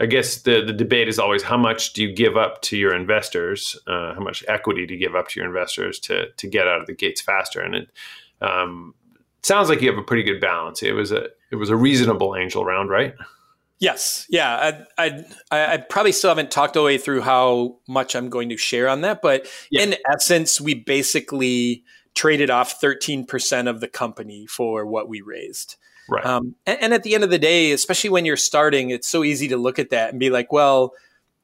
[0.00, 2.94] I guess the, the debate is always how much do you give up to your
[2.94, 3.78] investors?
[3.86, 6.80] Uh, how much equity do you give up to your investors to to get out
[6.80, 7.60] of the gates faster?
[7.60, 7.90] And it
[8.40, 8.94] um,
[9.42, 10.82] sounds like you have a pretty good balance.
[10.82, 13.14] It was a it was a reasonable angel round, right?
[13.78, 14.84] Yes, yeah.
[14.98, 18.50] I, I, I probably still haven't talked all the way through how much I'm going
[18.50, 19.82] to share on that, but yeah.
[19.82, 21.82] in essence, we basically
[22.14, 25.76] traded off 13% of the company for what we raised.
[26.10, 26.26] Right.
[26.26, 29.22] Um, and, and, at the end of the day, especially when you're starting, it's so
[29.22, 30.92] easy to look at that and be like, well,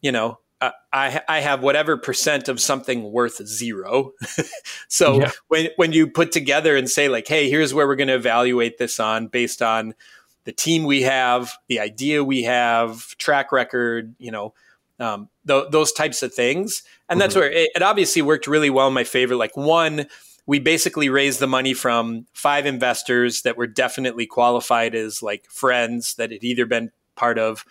[0.00, 4.12] you know, uh, I, I have whatever percent of something worth zero.
[4.88, 5.30] so yeah.
[5.46, 8.76] when, when you put together and say like, hey, here's where we're going to evaluate
[8.78, 9.94] this on based on
[10.44, 14.52] the team we have, the idea we have, track record, you know,
[14.98, 16.82] um, th- those types of things.
[17.08, 17.40] And that's mm-hmm.
[17.40, 19.36] where it, it, obviously worked really well in my favor.
[19.36, 20.06] Like, one,
[20.46, 26.14] we basically raised the money from five investors that were definitely qualified as like friends
[26.14, 27.64] that had either been part of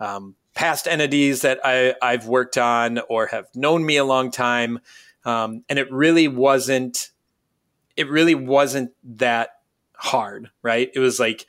[0.00, 4.80] um, past entities that I, I've worked on or have known me a long time.
[5.24, 7.10] Um, and it really wasn't,
[7.96, 9.50] it really wasn't that
[9.94, 10.90] hard, right?
[10.94, 11.46] It was like,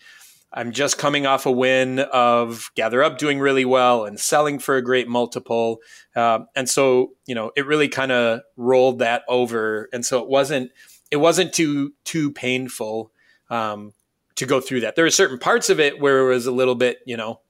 [0.58, 4.82] I'm just coming off a win of GatherUp doing really well and selling for a
[4.82, 5.82] great multiple.
[6.16, 9.90] Um, and so, you know, it really kind of rolled that over.
[9.92, 10.72] And so it wasn't,
[11.12, 13.12] it wasn't too, too painful
[13.50, 13.92] um,
[14.36, 14.96] to go through that.
[14.96, 17.42] There are certain parts of it where it was a little bit, you know,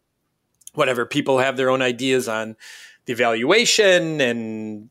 [0.74, 2.56] whatever people have their own ideas on
[3.06, 4.90] the evaluation and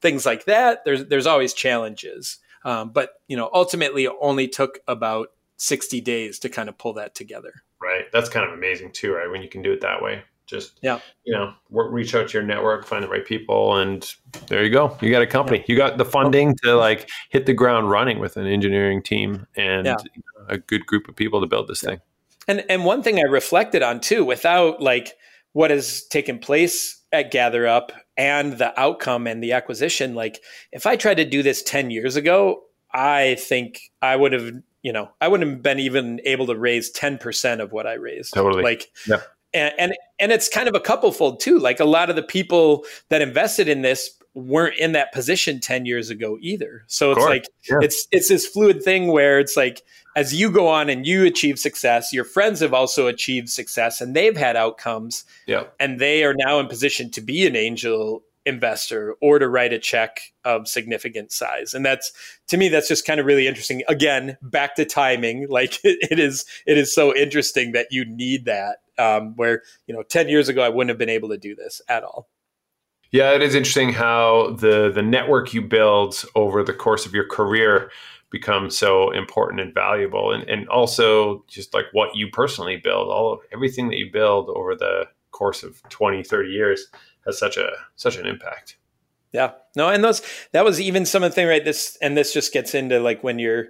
[0.00, 0.84] things like that.
[0.84, 2.38] There's, there's always challenges.
[2.64, 6.94] Um, but, you know, ultimately it only took about 60 days to kind of pull
[6.94, 7.52] that together.
[7.80, 8.06] Right.
[8.12, 9.30] That's kind of amazing too, right?
[9.30, 10.22] When you can do it that way.
[10.46, 14.10] Just, yeah, you know, work, reach out to your network, find the right people, and
[14.46, 14.96] there you go.
[15.02, 15.62] You got a company.
[15.68, 19.84] You got the funding to like hit the ground running with an engineering team and
[19.84, 19.96] yeah.
[20.48, 21.90] a good group of people to build this yeah.
[21.90, 22.00] thing.
[22.48, 25.12] And and one thing I reflected on too, without like
[25.52, 30.40] what has taken place at GatherUp and the outcome and the acquisition, like
[30.72, 34.50] if I tried to do this 10 years ago, I think I would have
[34.88, 38.32] you know, I wouldn't have been even able to raise 10% of what I raised.
[38.32, 38.62] Totally.
[38.62, 38.90] Like,
[39.52, 41.58] and, and, and it's kind of a couple fold too.
[41.58, 45.84] Like a lot of the people that invested in this weren't in that position 10
[45.84, 46.84] years ago either.
[46.86, 47.80] So it's like Yeah.
[47.82, 49.82] it's it's this fluid thing where it's like
[50.16, 54.16] as you go on and you achieve success, your friends have also achieved success and
[54.16, 55.64] they've had outcomes Yeah.
[55.78, 59.78] and they are now in position to be an angel investor or to write a
[59.78, 61.74] check of significant size.
[61.74, 62.12] And that's
[62.48, 63.82] to me that's just kind of really interesting.
[63.88, 65.46] Again back to timing.
[65.58, 70.02] Like it is it is so interesting that you need that um, where you know
[70.02, 72.28] 10 years ago i wouldn't have been able to do this at all.
[73.10, 77.26] Yeah, it is interesting how the the network you build over the course of your
[77.26, 77.90] career
[78.30, 80.32] becomes so important and valuable.
[80.32, 84.50] And, and also just like what you personally build all of everything that you build
[84.50, 86.86] over the course of 20 30 years
[87.28, 88.76] has such a such an impact
[89.32, 89.52] Yeah.
[89.76, 91.64] No, and those that was even some of the thing, right?
[91.64, 93.66] This and this just gets into like when you're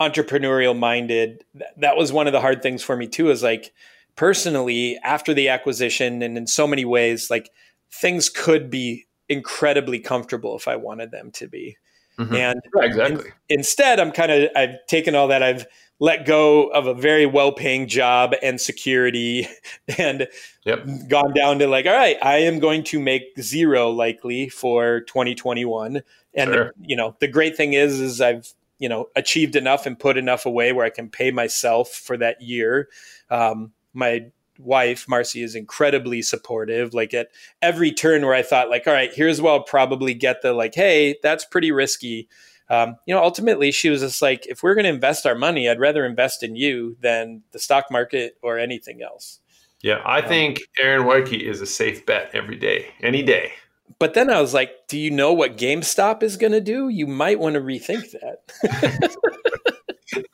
[0.00, 1.44] entrepreneurial minded.
[1.58, 3.72] th- That was one of the hard things for me too, is like
[4.16, 7.50] personally, after the acquisition and in so many ways, like
[7.92, 11.76] things could be incredibly comfortable if I wanted them to be.
[12.18, 12.34] Mhm.
[12.36, 15.66] And Yeah, exactly instead i'm kind of i've taken all that i've
[16.00, 19.46] let go of a very well-paying job and security
[19.98, 20.28] and
[20.66, 20.86] Yep.
[21.08, 26.02] gone down to like all right i am going to make zero likely for 2021
[26.34, 29.98] and the, you know the great thing is is i've you know achieved enough and
[29.98, 32.88] put enough away where i can pay myself for that year.
[33.30, 36.94] Um, my wife marcy is incredibly supportive.
[36.94, 37.28] Like at
[37.62, 40.74] every turn where i thought like all right here's where i'll probably get the like
[40.74, 42.28] hey that's pretty risky
[42.70, 45.68] um, you know, ultimately she was just like, if we're going to invest our money,
[45.68, 49.40] I'd rather invest in you than the stock market or anything else.
[49.82, 53.52] yeah i think aaron Weiche is a safe bet every day any day
[53.98, 56.88] But then I was like, do you know what GameStop is going to do?
[56.88, 59.16] You might want to rethink that.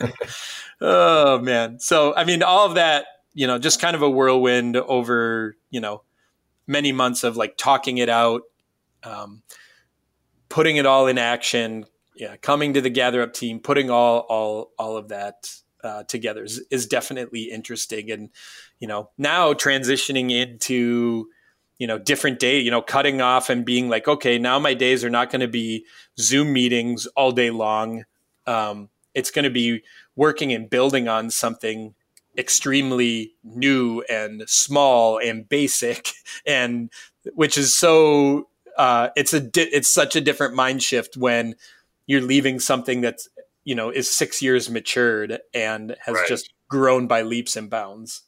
[0.80, 1.78] oh man.
[1.80, 5.80] So, I mean, all of that, you know, just kind of a whirlwind over, you
[5.80, 6.02] know,
[6.66, 8.42] many months of like talking it out,
[9.02, 9.42] um,
[10.48, 11.84] putting it all in action,
[12.20, 15.50] yeah, coming to the GatherUp team, putting all all all of that
[15.82, 18.28] uh, together is, is definitely interesting, and
[18.78, 21.28] you know now transitioning into
[21.78, 25.02] you know different day, you know cutting off and being like, okay, now my days
[25.02, 25.86] are not going to be
[26.18, 28.04] Zoom meetings all day long.
[28.46, 29.82] Um, it's going to be
[30.14, 31.94] working and building on something
[32.36, 36.12] extremely new and small and basic
[36.46, 36.90] and
[37.34, 41.54] which is so uh, it's a di- it's such a different mind shift when
[42.10, 43.28] you're leaving something that's
[43.64, 46.26] you know is six years matured and has Right.
[46.28, 48.22] just grown by leaps and bounds.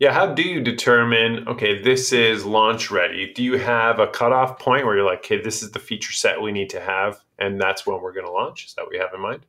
[0.00, 4.58] yeah how do you determine okay this is launch ready do you have a cutoff
[4.58, 7.60] point where you're like okay this is the feature set we need to have and
[7.60, 9.42] that's when we're going to launch is that what you have in mind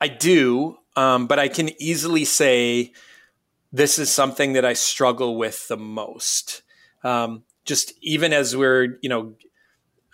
[0.00, 2.92] I do, um, but I can easily say
[3.72, 6.62] this is something that I struggle with the most.
[7.02, 9.32] Um, just even as we're, you know,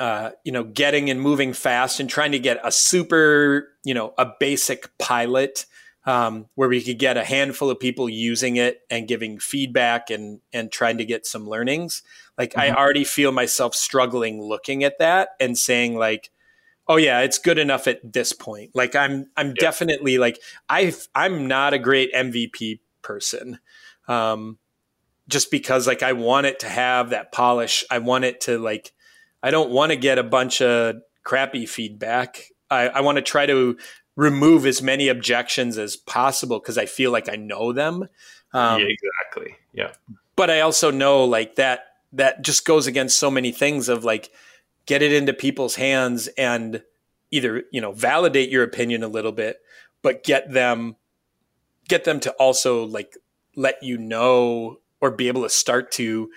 [0.00, 4.14] uh, you know, getting and moving fast and trying to get a super, you know,
[4.18, 5.66] a basic pilot
[6.06, 10.40] um, where we could get a handful of people using it and giving feedback and
[10.52, 12.02] and trying to get some learnings.
[12.38, 12.76] Like I Mhm.
[12.76, 16.30] already feel myself struggling looking at that and saying like,
[16.88, 18.72] oh yeah, it's good enough at this point.
[18.74, 23.60] Like I'm I'm definitely like I I'm not a great MVP person.
[24.08, 24.58] Um,
[25.28, 27.84] just because like I want it to have that polish.
[27.90, 28.92] I want it to like
[29.42, 32.44] I don't want to get a bunch of crappy feedback.
[32.70, 33.76] I, I want to try to
[34.16, 38.08] remove as many objections as possible because I feel like I know them.
[38.52, 39.92] Um, yeah exactly yeah
[40.40, 44.30] but I also know like that that just goes against so many things of like
[44.86, 46.82] get it into people's hands and
[47.30, 49.58] either you know validate your opinion a little bit
[50.02, 50.96] but get them
[51.88, 53.16] get them to also like
[53.54, 56.30] let you know or be able to start to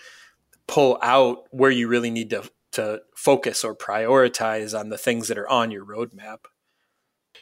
[0.67, 5.38] pull out where you really need to to focus or prioritize on the things that
[5.38, 6.39] are on your roadmap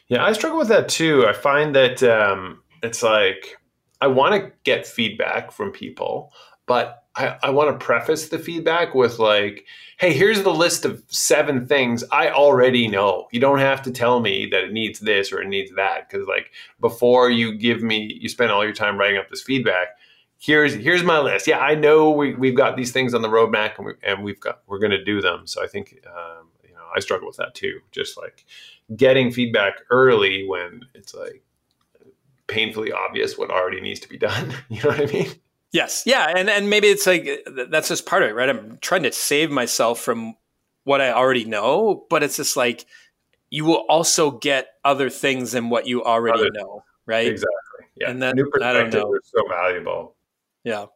[0.08, 1.26] Yeah, I struggle with that too.
[1.26, 3.56] I find that um, it's like
[4.00, 6.32] I want to get feedback from people,
[6.66, 9.66] but I, I want to preface the feedback with like,
[9.98, 13.28] "Hey, here's the list of seven things I already know.
[13.32, 16.26] You don't have to tell me that it needs this or it needs that because
[16.26, 16.50] like
[16.80, 19.88] before you give me, you spend all your time writing up this feedback."
[20.42, 21.46] Here's here's my list.
[21.46, 24.40] Yeah, I know we, we've got these things on the roadmap and, we, and we've
[24.40, 25.46] got we're going to do them.
[25.46, 27.78] So I think um, you know I struggle with that too.
[27.92, 28.44] Just like
[28.96, 31.44] getting feedback early when it's like
[32.48, 34.52] painfully obvious what already needs to be done.
[34.68, 35.30] You know what I mean?
[35.70, 37.28] Yes, yeah, and and maybe it's like
[37.70, 38.48] that's just part of it, right?
[38.48, 40.34] I'm trying to save myself from
[40.82, 42.84] what I already know, but it's just like
[43.48, 47.28] you will also get other things than what you already Other- know, right?
[47.28, 47.86] Exactly.
[47.94, 48.10] Yeah.
[48.10, 49.12] And that- New I don't perspectives know.
[49.12, 50.16] are so valuable.
[50.64, 50.86] Yeah.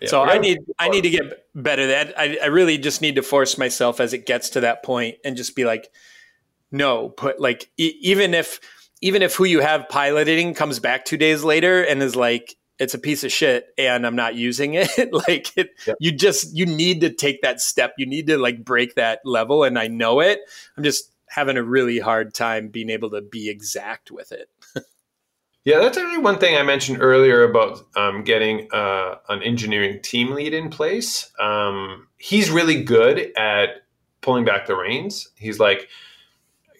[0.00, 1.88] Yeah, so I need I need to get better.
[1.88, 5.16] That I, I really just need to force myself as it gets to that point
[5.24, 5.90] and just be like,
[6.72, 8.60] no, put like e- even if
[9.02, 12.94] even if who you have piloting comes back two days later and is like it's
[12.94, 15.12] a piece of shit and I'm not using it.
[15.28, 15.96] like it, yep.
[16.00, 17.92] you just you need to take that step.
[17.98, 20.40] You need to like break that level and I know it.
[20.76, 24.48] I'm just having a really hard time being able to be exact with it.
[25.64, 30.32] Yeah, that's actually one thing I mentioned earlier about um, getting uh, an engineering team
[30.32, 31.30] lead in place.
[31.38, 33.82] Um, he's really good at
[34.22, 35.28] pulling back the reins.
[35.36, 35.88] He's like,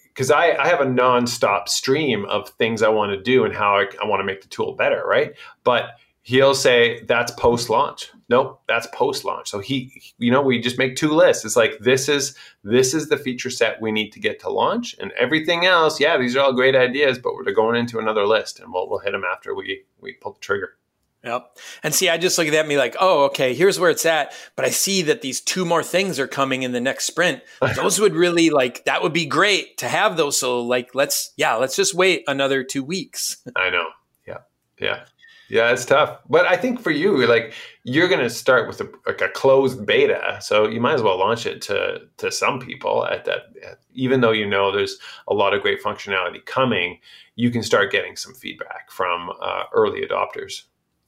[0.07, 3.77] because I, I have a nonstop stream of things I want to do and how
[3.77, 5.33] I, I want to make the tool better, right?
[5.63, 5.91] But
[6.23, 8.11] he'll say that's post launch.
[8.29, 9.49] Nope, that's post launch.
[9.49, 11.43] So he, you know, we just make two lists.
[11.43, 14.95] It's like this is this is the feature set we need to get to launch,
[14.99, 15.99] and everything else.
[15.99, 18.99] Yeah, these are all great ideas, but we're going into another list, and we'll we'll
[18.99, 20.77] hit them after we we pull the trigger.
[21.23, 21.57] Yep.
[21.83, 24.07] And see, I just look at that and be like, oh, okay, here's where it's
[24.07, 24.33] at.
[24.55, 27.43] But I see that these two more things are coming in the next sprint.
[27.75, 30.39] Those would really like, that would be great to have those.
[30.39, 33.37] So, like, let's, yeah, let's just wait another two weeks.
[33.55, 33.85] I know.
[34.25, 34.39] Yeah.
[34.79, 35.03] Yeah.
[35.51, 36.17] Yeah, it's tough.
[36.29, 39.85] But I think for you, like, you're going to start with a, like a closed
[39.85, 40.37] beta.
[40.39, 43.53] So you might as well launch it to, to some people at that,
[43.93, 44.97] even though you know there's
[45.27, 46.99] a lot of great functionality coming,
[47.35, 50.63] you can start getting some feedback from uh, early adopters.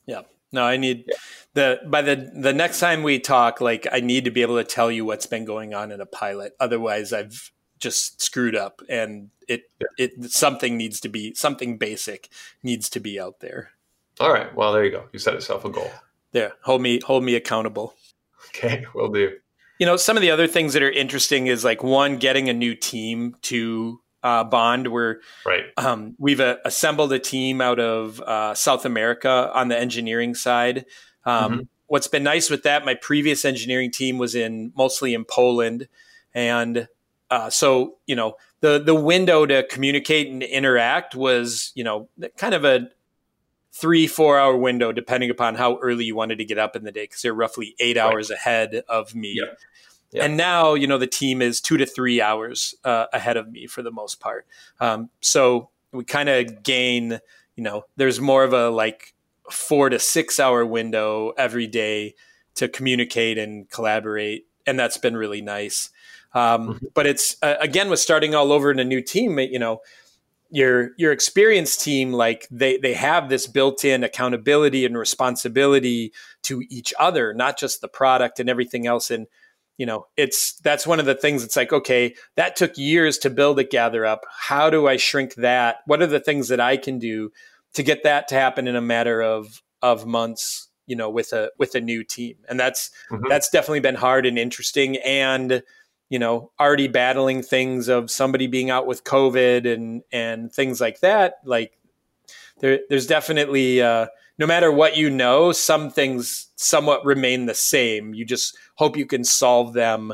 [0.07, 0.23] Yeah.
[0.51, 1.15] No, I need yeah.
[1.53, 4.65] the by the the next time we talk, like I need to be able to
[4.65, 6.53] tell you what's been going on in a pilot.
[6.59, 10.05] Otherwise, I've just screwed up, and it yeah.
[10.05, 12.29] it something needs to be something basic
[12.61, 13.71] needs to be out there.
[14.19, 14.53] All right.
[14.55, 15.05] Well, there you go.
[15.11, 15.89] You set yourself a goal.
[16.31, 17.95] There, hold me hold me accountable.
[18.49, 19.37] Okay, we'll do.
[19.79, 22.53] You know, some of the other things that are interesting is like one, getting a
[22.53, 25.65] new team to uh, bond where right.
[25.77, 30.85] um, we've uh, assembled a team out of uh, South America on the engineering side.
[31.25, 31.61] Um, mm-hmm.
[31.87, 35.87] What's been nice with that, my previous engineering team was in mostly in Poland,
[36.33, 36.87] and
[37.29, 42.07] uh, so you know the the window to communicate and interact was you know
[42.37, 42.87] kind of a
[43.73, 46.91] three four hour window depending upon how early you wanted to get up in the
[46.91, 48.03] day because they're roughly eight right.
[48.03, 49.33] hours ahead of me.
[49.35, 49.59] Yep.
[50.11, 50.25] Yeah.
[50.25, 53.65] And now, you know, the team is two to three hours uh, ahead of me
[53.65, 54.45] for the most part.
[54.79, 57.19] Um, so we kind of gain,
[57.55, 59.15] you know, there's more of a like
[59.49, 62.13] four to six hour window every day
[62.55, 64.45] to communicate and collaborate.
[64.67, 65.89] And that's been really nice.
[66.35, 66.85] Um, mm-hmm.
[66.93, 69.81] But it's, uh, again, with starting all over in a new team, you know,
[70.53, 76.93] your your experienced team like they they have this built-in accountability and responsibility to each
[76.99, 79.09] other not just the product and everything else.
[79.09, 79.25] And
[79.79, 83.31] you know it's that's one of the things it's like okay that took years to
[83.31, 84.19] build a GatherUp.
[84.29, 85.77] How do i shrink that?
[85.87, 87.31] What are the things that i can do
[87.73, 91.49] to get that to happen in a matter of of months you know with a
[91.57, 92.35] with a new team?
[92.47, 93.27] And that's mm-hmm.
[93.27, 94.97] that's definitely been hard and interesting.
[94.97, 95.63] And
[96.13, 100.99] you know already battling things of somebody being out with covid and and things like
[100.99, 101.77] that like
[102.59, 104.05] there there's definitely uh
[104.37, 108.13] no matter what you know, some things somewhat remain the same.
[108.13, 110.13] You just hope you can solve them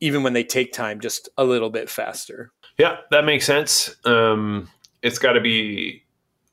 [0.00, 2.52] even when they take time just a little bit faster.
[2.78, 3.94] Yeah, that makes sense.
[4.04, 4.68] Um,
[5.02, 6.04] it's got to be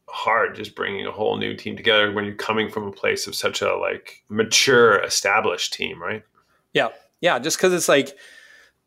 [0.07, 3.35] hard just bringing a whole new team together when you're coming from a place of
[3.35, 6.23] such a like mature established team, right?
[6.73, 6.89] Yeah.
[7.21, 8.15] Yeah, just cuz it's like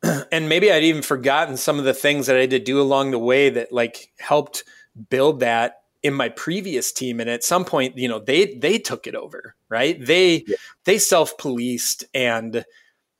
[0.32, 3.10] and maybe I'd even forgotten some of the things that I had to do along
[3.10, 4.64] the way that like helped
[5.10, 7.20] build that in my previous team.
[7.20, 10.04] And at some point you know they they took it over right?
[10.04, 10.56] They yeah.
[10.84, 12.64] they self-policed and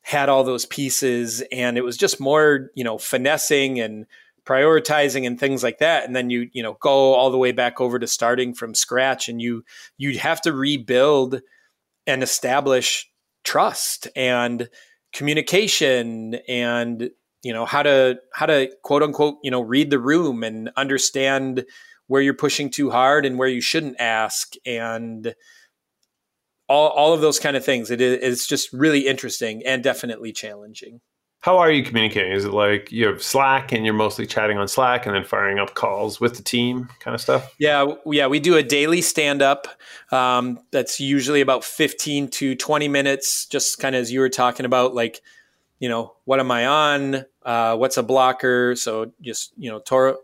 [0.03, 1.43] had all those pieces.
[1.53, 4.07] And it was just more you know finessing and
[4.45, 6.05] prioritizing and things like that.
[6.05, 9.29] And then you you know go all the way back over to starting from scratch
[9.29, 9.65] and you
[9.97, 11.41] you'd have to rebuild
[12.07, 13.11] and establish
[13.45, 14.09] trust.
[14.17, 14.69] And
[15.19, 17.11] communication and
[17.43, 21.65] you know how to how to quote unquote you know read the room and understand
[22.07, 25.35] where you're pushing too hard and where you shouldn't ask and
[26.69, 27.91] all, all of those kind of things.
[27.91, 31.01] It is it's just really interesting and definitely challenging.
[31.41, 32.33] How are you communicating?
[32.33, 35.61] Is it like you have Slack and you're mostly chatting on Slack and then firing
[35.61, 37.55] up calls with the team kind of stuff?
[37.59, 39.69] Yeah, yeah, we do a daily stand up.
[40.11, 44.67] Um, that's usually about 15 to 20 minutes, just kind of as you were talking
[44.67, 45.23] about, like,
[45.79, 47.25] you know, what am I on?
[47.45, 48.75] Uh, what's a blocker?
[48.75, 50.17] So just, you know, Toro,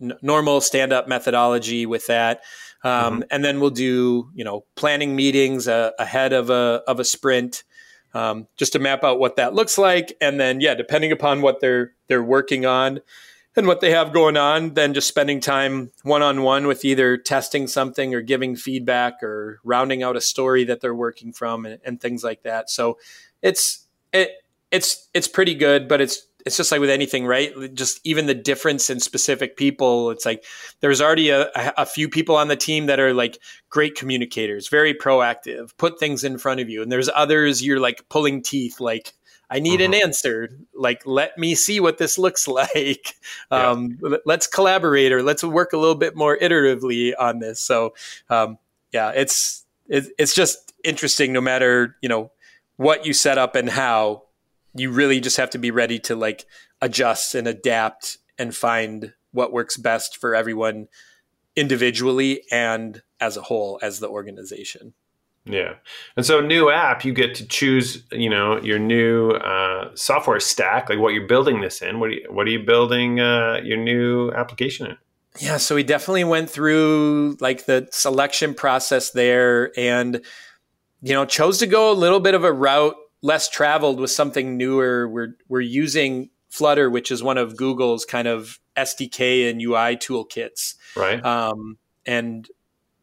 [0.00, 2.42] n- normal stand up methodology with that.
[2.84, 3.22] Um, mm-hmm.
[3.30, 7.64] And then we'll do, you know, planning meetings uh, ahead of a, of a sprint.
[8.14, 11.60] Um, just to map out what that looks like, and then yeah, depending upon what
[11.60, 13.00] they're they're working on,
[13.56, 17.16] and what they have going on then just spending time one on one with either
[17.16, 21.78] testing something or giving feedback or rounding out a story that they're working from and,
[21.84, 22.70] and things like that.
[22.70, 22.98] So
[23.42, 24.30] it's it
[24.70, 27.52] it's it's pretty good, but it's it's just like with anything, right?
[27.74, 30.10] Just even the difference in specific people.
[30.10, 30.44] It's like
[30.80, 33.38] there's already a, a few people on the team that are like
[33.70, 38.08] great communicators, very proactive, put things in front of you, and there's others you're like
[38.08, 39.12] pulling teeth, like
[39.52, 39.92] I need mm-hmm.
[39.92, 40.48] an answer.
[40.74, 43.14] Like, let me see what this looks like.
[43.50, 43.98] Um.
[44.24, 47.60] Let's collaborate or let's work a little bit more iteratively on this.
[47.60, 47.94] So,
[48.30, 48.58] um,
[48.92, 51.32] yeah, it's it, it's just interesting.
[51.32, 52.30] No matter you know
[52.76, 54.22] what you set up and how,
[54.74, 56.46] you really just have to be ready to like
[56.80, 60.88] adjust and adapt and find what works best for everyone
[61.56, 64.94] individually and as a whole as the organization.
[65.44, 65.74] Yeah.
[66.16, 70.88] And so new app, you get to choose, you know, your new uh, software stack,
[70.88, 71.98] like what you're building this in.
[71.98, 74.96] What are you, what are you building uh, your new application in?
[75.40, 80.22] Yeah, so we definitely went through like the selection process there and
[81.02, 84.56] you know, chose to go a little bit of a route less traveled with something
[84.56, 85.08] newer.
[85.08, 90.74] We're we're using Flutter, which is one of Google's kind of SDK and UI toolkits.
[90.94, 91.24] Right.
[91.24, 92.46] Um, and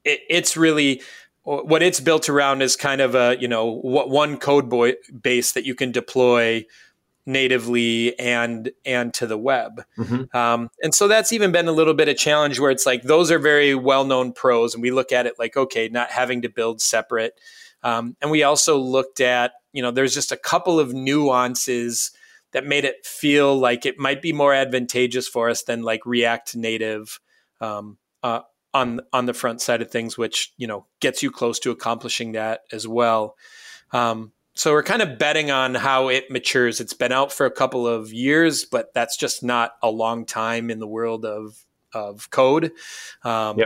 [0.04, 1.02] it, it's really
[1.44, 5.66] what it's built around is kind of a you know one code boy base that
[5.66, 6.64] you can deploy
[7.26, 10.38] natively and and to the web mm-hmm.
[10.38, 13.32] um, and so that's even been a little bit of challenge where it's like those
[13.32, 16.50] are very well known pros and we look at it like okay not having to
[16.50, 17.34] build separate
[17.84, 22.12] um, and we also looked at you know there's just a couple of nuances
[22.52, 26.56] that made it feel like it might be more advantageous for us than like react
[26.56, 27.20] native
[27.62, 28.42] um, uh,
[28.74, 32.34] on on the front side of things, which you know gets you close to accomplishing
[32.34, 33.36] that as well.
[33.92, 36.82] Um, so we're kind of betting on how it matures.
[36.82, 40.70] It's been out for a couple of years, but that's just not a long time
[40.70, 42.72] in the world of of code.
[43.24, 43.60] Um.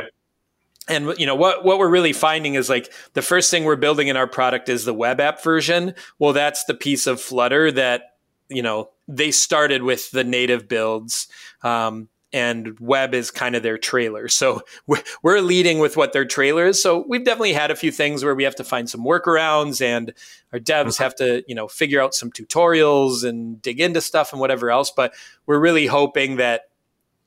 [0.89, 4.09] And you know what what we're really finding is like the first thing we're building
[4.09, 5.95] in our product is the web app version.
[6.19, 8.15] Well, that's the piece of Flutter that
[8.49, 11.27] you know they started with the native builds.
[11.61, 14.27] Um, and web is kind of their trailer.
[14.27, 14.63] So
[15.21, 16.81] we're leading with what their trailer is.
[16.81, 20.13] So we've definitely had a few things where we have to find some workarounds and
[20.51, 24.41] our devs have to, you know, figure out some tutorials and dig into stuff and
[24.41, 24.89] whatever else.
[24.89, 25.13] But
[25.45, 26.63] we're really hoping that,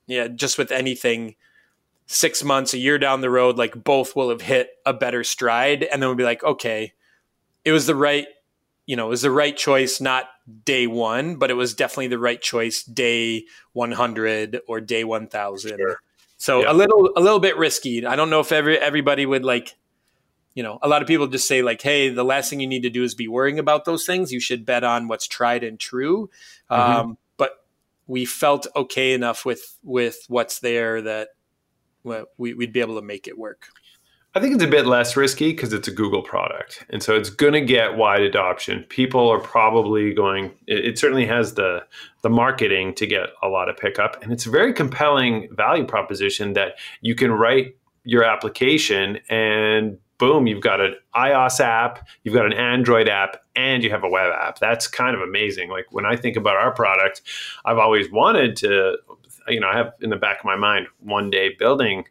[0.08, 1.36] yeah, just with anything,
[2.06, 5.82] six months, a year down the road, like both will have hit a better stride.
[5.82, 6.92] And then we'll be like, okay,
[7.64, 8.26] it was the right
[8.86, 10.28] you know, it was the right choice, not
[10.64, 15.76] day one, but it was definitely the right choice day 100 or day 1000.
[15.76, 16.00] Sure.
[16.38, 16.70] So yeah.
[16.70, 18.06] a little, a little bit risky.
[18.06, 19.74] I don't know if every, everybody would like,
[20.54, 22.82] you know, a lot of people just say like, Hey, the last thing you need
[22.82, 24.32] to do is be worrying about those things.
[24.32, 26.30] You should bet on what's tried and true.
[26.70, 26.98] Mm-hmm.
[26.98, 27.64] Um, but
[28.06, 31.30] we felt okay enough with, with what's there that
[32.38, 33.68] we, we'd be able to make it work.
[34.34, 36.84] I think it's a bit less risky because it's a Google product.
[36.90, 38.84] And so it's going to get wide adoption.
[38.90, 41.86] People are probably going, it, it, certainly has the,
[42.20, 44.22] the marketing to get a lot of pickup.
[44.22, 50.46] And it's a very compelling value proposition that you can write your application and boom,
[50.46, 54.32] you've got an iOS app, you've got an Android app, and you have a web
[54.32, 54.58] app.
[54.58, 55.70] That's kind of amazing.
[55.70, 57.22] Like when I think about our product,
[57.64, 58.96] I've always wanted to,
[59.48, 62.04] you know, I have in the back of my mind one day building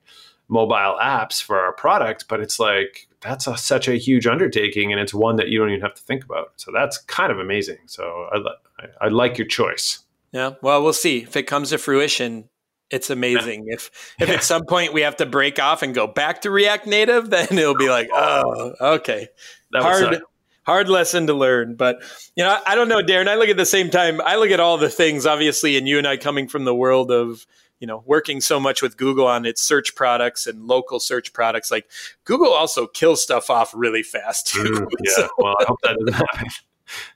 [0.48, 5.02] mobile apps for our product, but it's like that's a, such a huge undertaking, and
[5.02, 6.54] it's one that you don't even have to think about.
[6.58, 7.80] So that's kind of amazing.
[7.88, 10.00] So I, I, I like your choice.
[10.32, 12.50] Yeah, well, we'll see if it comes to fruition.
[12.92, 13.66] It's amazing.
[13.68, 16.88] If if at some point we have to break off and go back to React
[16.88, 19.28] Native, then it'll be like, oh, oh okay,
[19.72, 20.22] that hard
[20.66, 21.76] hard lesson to learn.
[21.76, 22.02] But
[22.36, 23.28] you know, I don't know, Darren.
[23.28, 24.22] I look at the same time.
[24.22, 27.12] I look at all the things, obviously, and you and I coming from the world
[27.12, 27.46] of
[27.80, 31.72] you know working so much with google on its search products and local search products
[31.72, 31.86] like
[32.24, 36.14] google also kills stuff off really fast too mm, yeah well i hope that doesn't
[36.14, 36.48] happen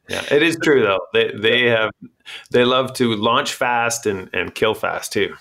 [0.09, 1.91] yeah it is true though they they have
[2.51, 5.33] they love to launch fast and and kill fast too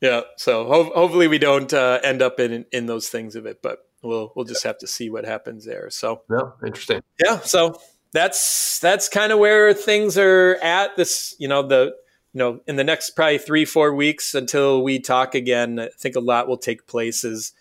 [0.00, 3.62] yeah so ho- hopefully we don't uh, end up in in those things of it
[3.62, 7.78] but we'll we'll just have to see what happens there so yeah interesting yeah so
[8.12, 11.94] that's that's kind of where things are at this you know the
[12.34, 16.16] you know, in the next probably three, four weeks until we talk again, I think
[16.16, 17.52] a lot will take place as,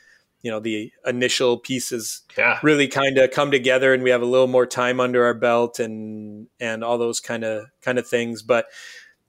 [0.42, 2.58] you know, the initial pieces yeah.
[2.64, 5.80] really kind of come together and we have a little more time under our belt
[5.80, 8.42] and, and all those kind of, kind of things.
[8.42, 8.66] But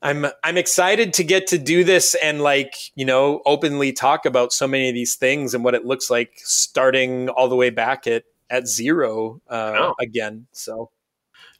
[0.05, 4.53] I'm, I'm excited to get to do this and like, you know, openly talk about
[4.53, 8.07] so many of these things and what it looks like starting all the way back
[8.07, 10.47] at, at zero uh, again.
[10.53, 10.91] So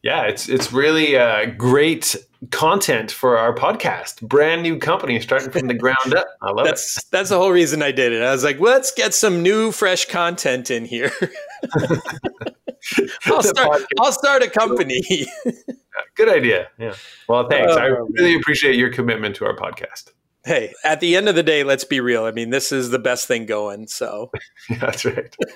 [0.03, 2.15] Yeah, it's it's really uh, great
[2.51, 4.21] content for our podcast.
[4.21, 6.27] Brand new company starting from the ground up.
[6.43, 7.05] I love that's, it.
[7.11, 8.23] That's the whole reason I did it.
[8.23, 11.11] I was like, let's get some new, fresh content in here.
[13.27, 13.83] I'll start.
[14.01, 15.03] I'll start a company.
[16.17, 16.69] Good idea.
[16.79, 16.95] Yeah.
[17.29, 17.73] Well, thanks.
[17.75, 20.13] Oh, I Oh, really appreciate your commitment to our podcast.
[20.45, 22.25] hey, at the end of the day, let's be real.
[22.25, 23.87] I mean, this is the best thing going.
[23.89, 24.31] So
[24.71, 25.35] Yeah, that's right.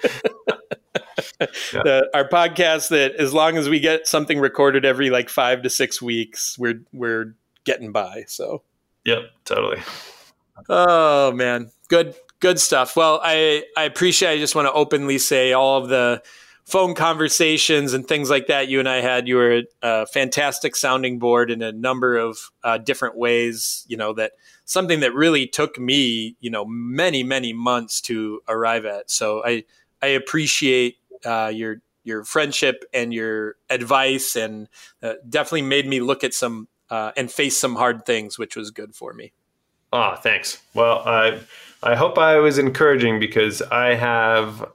[1.39, 5.71] the, our podcast that as long as we get something recorded every like five to
[5.71, 7.35] six weeks, we're we're
[7.65, 8.25] getting by.
[8.27, 8.63] So
[9.05, 9.81] Yep, totally.
[10.69, 12.97] oh man, good good stuff.
[12.97, 14.33] Well, I I appreciate.
[14.33, 16.23] I just want to openly say all of the
[16.69, 19.27] phone conversations and things like that you and I had.
[19.27, 23.85] You were a fantastic sounding board in a number of uh, different ways.
[23.89, 24.33] You know that
[24.65, 29.11] something that really took me, you know, many many months to arrive at.
[29.11, 29.65] So I
[30.03, 34.69] I appreciate uh, your your friendship and your advice, and
[35.03, 38.71] uh, definitely made me look at some uh, and face some hard things, which was
[38.71, 39.33] good for me.
[39.91, 40.61] Ah, thanks.
[40.75, 41.41] Well, I
[41.83, 44.71] I hope I was encouraging because I have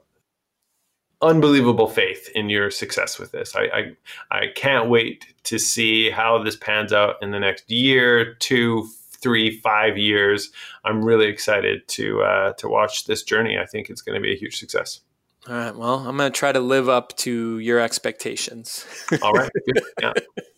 [1.24, 3.56] unbelievable faith in your success with this.
[3.56, 3.96] I, I
[4.30, 9.58] I can't wait to see how this pans out in the next year, two, three,
[9.60, 10.50] five years.
[10.84, 13.58] I'm really excited to uh, to watch this journey.
[13.58, 15.00] I think it's going to be a huge success.
[15.48, 15.76] All right.
[15.76, 18.86] Well, I'm going to try to live up to your expectations.
[19.22, 19.50] All right.
[19.66, 19.84] Good.
[20.00, 20.12] Yeah.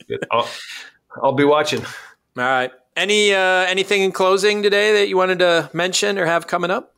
[0.08, 0.24] Good.
[0.30, 0.48] I'll,
[1.22, 1.82] I'll be watching.
[1.84, 2.70] All right.
[2.96, 6.95] Any uh, anything in closing today that you wanted to mention or have coming up?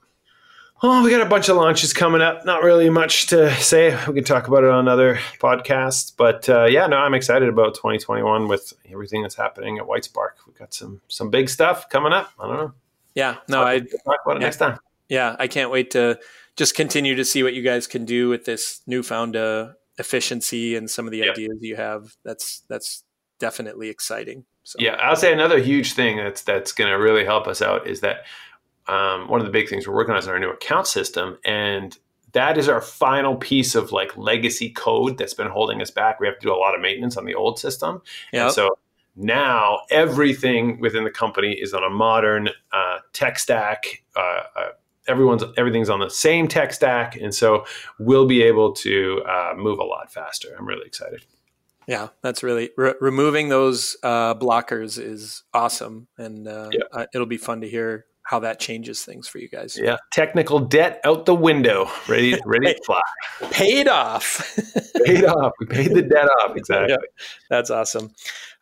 [0.81, 2.45] Oh, we got a bunch of launches coming up.
[2.45, 3.99] Not really much to say.
[4.07, 6.13] We can talk about it on other podcasts.
[6.17, 10.33] But uh, yeah, no, I'm excited about 2021 with everything that's happening at Whitespark.
[10.47, 12.31] We've got some some big stuff coming up.
[12.39, 12.73] I don't know.
[13.15, 13.37] Yeah.
[13.49, 14.47] No, I talk about it yeah.
[14.47, 14.79] next time.
[15.09, 16.21] yeah, I can't wait to
[16.57, 20.89] just continue to see what you guys can do with this newfound uh, efficiency and
[20.89, 22.17] some of the ideas you have.
[22.25, 23.03] That's that's
[23.41, 24.45] definitely exciting.
[24.63, 27.89] So Yeah, I'll say another huge thing that's that's going to really help us out
[27.89, 28.25] is that
[28.89, 31.97] um, one of the big things we're working on is our new account system, and
[32.33, 36.21] that is our final piece of like legacy code that's been holding us back.
[36.21, 38.47] We have to do a lot of maintenance on the old system, yeah.
[38.47, 38.79] and so
[39.17, 44.03] now everything within the company is on a modern uh, tech stack.
[44.17, 44.69] Uh, uh,
[45.09, 47.65] everyone's everything's on the same tech stack, and so
[47.99, 50.55] we'll be able to uh, move a lot faster.
[50.59, 51.25] I'm really excited.
[51.89, 56.81] Yeah, that's really re- removing those uh, blockers is awesome, and uh, Yeah.
[56.93, 59.79] uh, it'll be fun to hear how that changes things for you guys.
[59.81, 63.01] Yeah, technical debt out the window, ready ready to fly.
[63.51, 64.55] Paid off.
[65.07, 65.53] paid off.
[65.59, 66.53] We paid the debt off.
[66.59, 66.91] Exactly.
[66.91, 67.25] Yeah.
[67.49, 68.11] That's awesome.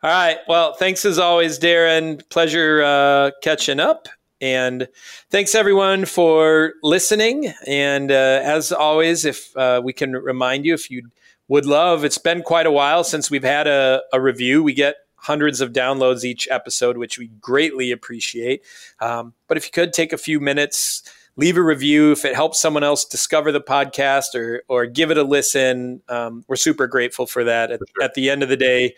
[0.03, 0.37] All right.
[0.47, 2.21] Well, thanks as always, Darren.
[2.29, 4.07] Pleasure uh, catching up.
[4.39, 4.87] And
[5.31, 7.51] thanks everyone for listening.
[7.65, 11.09] And uh, as always, if uh, we can remind you, if you
[11.47, 14.63] would love, it's been quite a while since we've had a, a review.
[14.63, 14.95] We get
[15.27, 18.63] hundreds of downloads each episode, which we greatly appreciate.
[19.01, 21.03] Um, but if you could take a few minutes,
[21.35, 25.17] leave a review if it helps someone else discover the podcast or or give it
[25.17, 26.01] a listen.
[26.07, 27.71] Um, we're super grateful for that.
[27.71, 28.03] At, sure.
[28.03, 28.95] at the end of the day,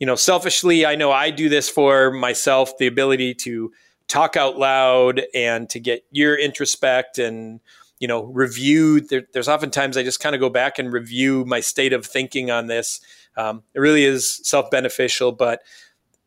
[0.00, 2.76] you know, selfishly, I know I do this for myself.
[2.78, 3.70] The ability to
[4.08, 7.60] talk out loud and to get your introspect and
[8.00, 9.00] you know review.
[9.00, 12.50] There, there's oftentimes I just kind of go back and review my state of thinking
[12.50, 13.00] on this.
[13.36, 15.62] Um, it really is self beneficial, but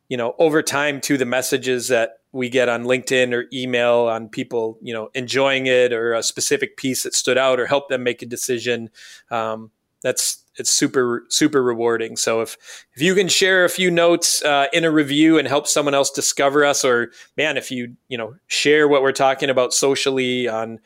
[0.10, 4.30] you know, over time to the messages that we get on LinkedIn or email on
[4.30, 8.03] people, you know, enjoying it or a specific piece that stood out or helped them
[8.03, 8.89] make a decision.
[9.32, 12.16] Um, that's it's super super rewarding.
[12.16, 12.57] So if
[12.93, 16.12] if you can share a few notes uh, in a review and help someone else
[16.12, 20.80] discover us, or man, if you you know share what we're talking about socially on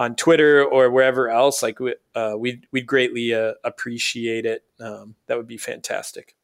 [0.00, 1.78] on Twitter or wherever else, like
[2.14, 4.64] uh, we'd we'd greatly uh, appreciate it.
[4.80, 6.34] Um, that would be fantastic.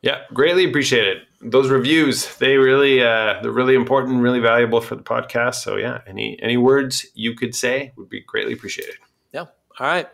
[0.00, 1.18] Yeah, greatly appreciate it.
[1.42, 5.56] Those reviews, they really uh, they're really important, really valuable for the podcast.
[5.56, 8.94] So yeah, any any words you could say would be greatly appreciated.
[9.32, 9.46] Yeah.
[9.78, 10.08] All right.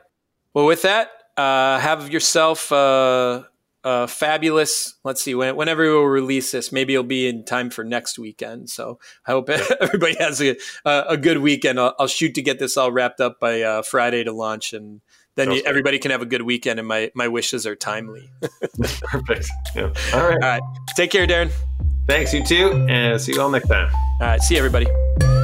[0.52, 3.44] Well, with that, uh, have yourself uh,
[3.88, 4.96] uh, fabulous.
[5.02, 6.70] Let's see when, whenever we'll release this.
[6.70, 8.68] Maybe it'll be in time for next weekend.
[8.68, 9.48] So I hope
[9.80, 11.80] everybody has a, a good weekend.
[11.80, 15.00] I'll, I'll, shoot to get this all wrapped up by uh, Friday to launch, and
[15.36, 16.78] then you, everybody can have a good weekend.
[16.78, 18.28] And my my wishes are timely.
[19.04, 19.48] Perfect.
[19.74, 19.92] Yeah.
[20.12, 20.32] All right.
[20.32, 20.62] All right.
[20.94, 21.50] Take care, Darren.
[22.06, 22.34] Thanks.
[22.34, 23.90] You too, and see you all next time.
[24.20, 24.42] All right.
[24.42, 25.37] See you, everybody.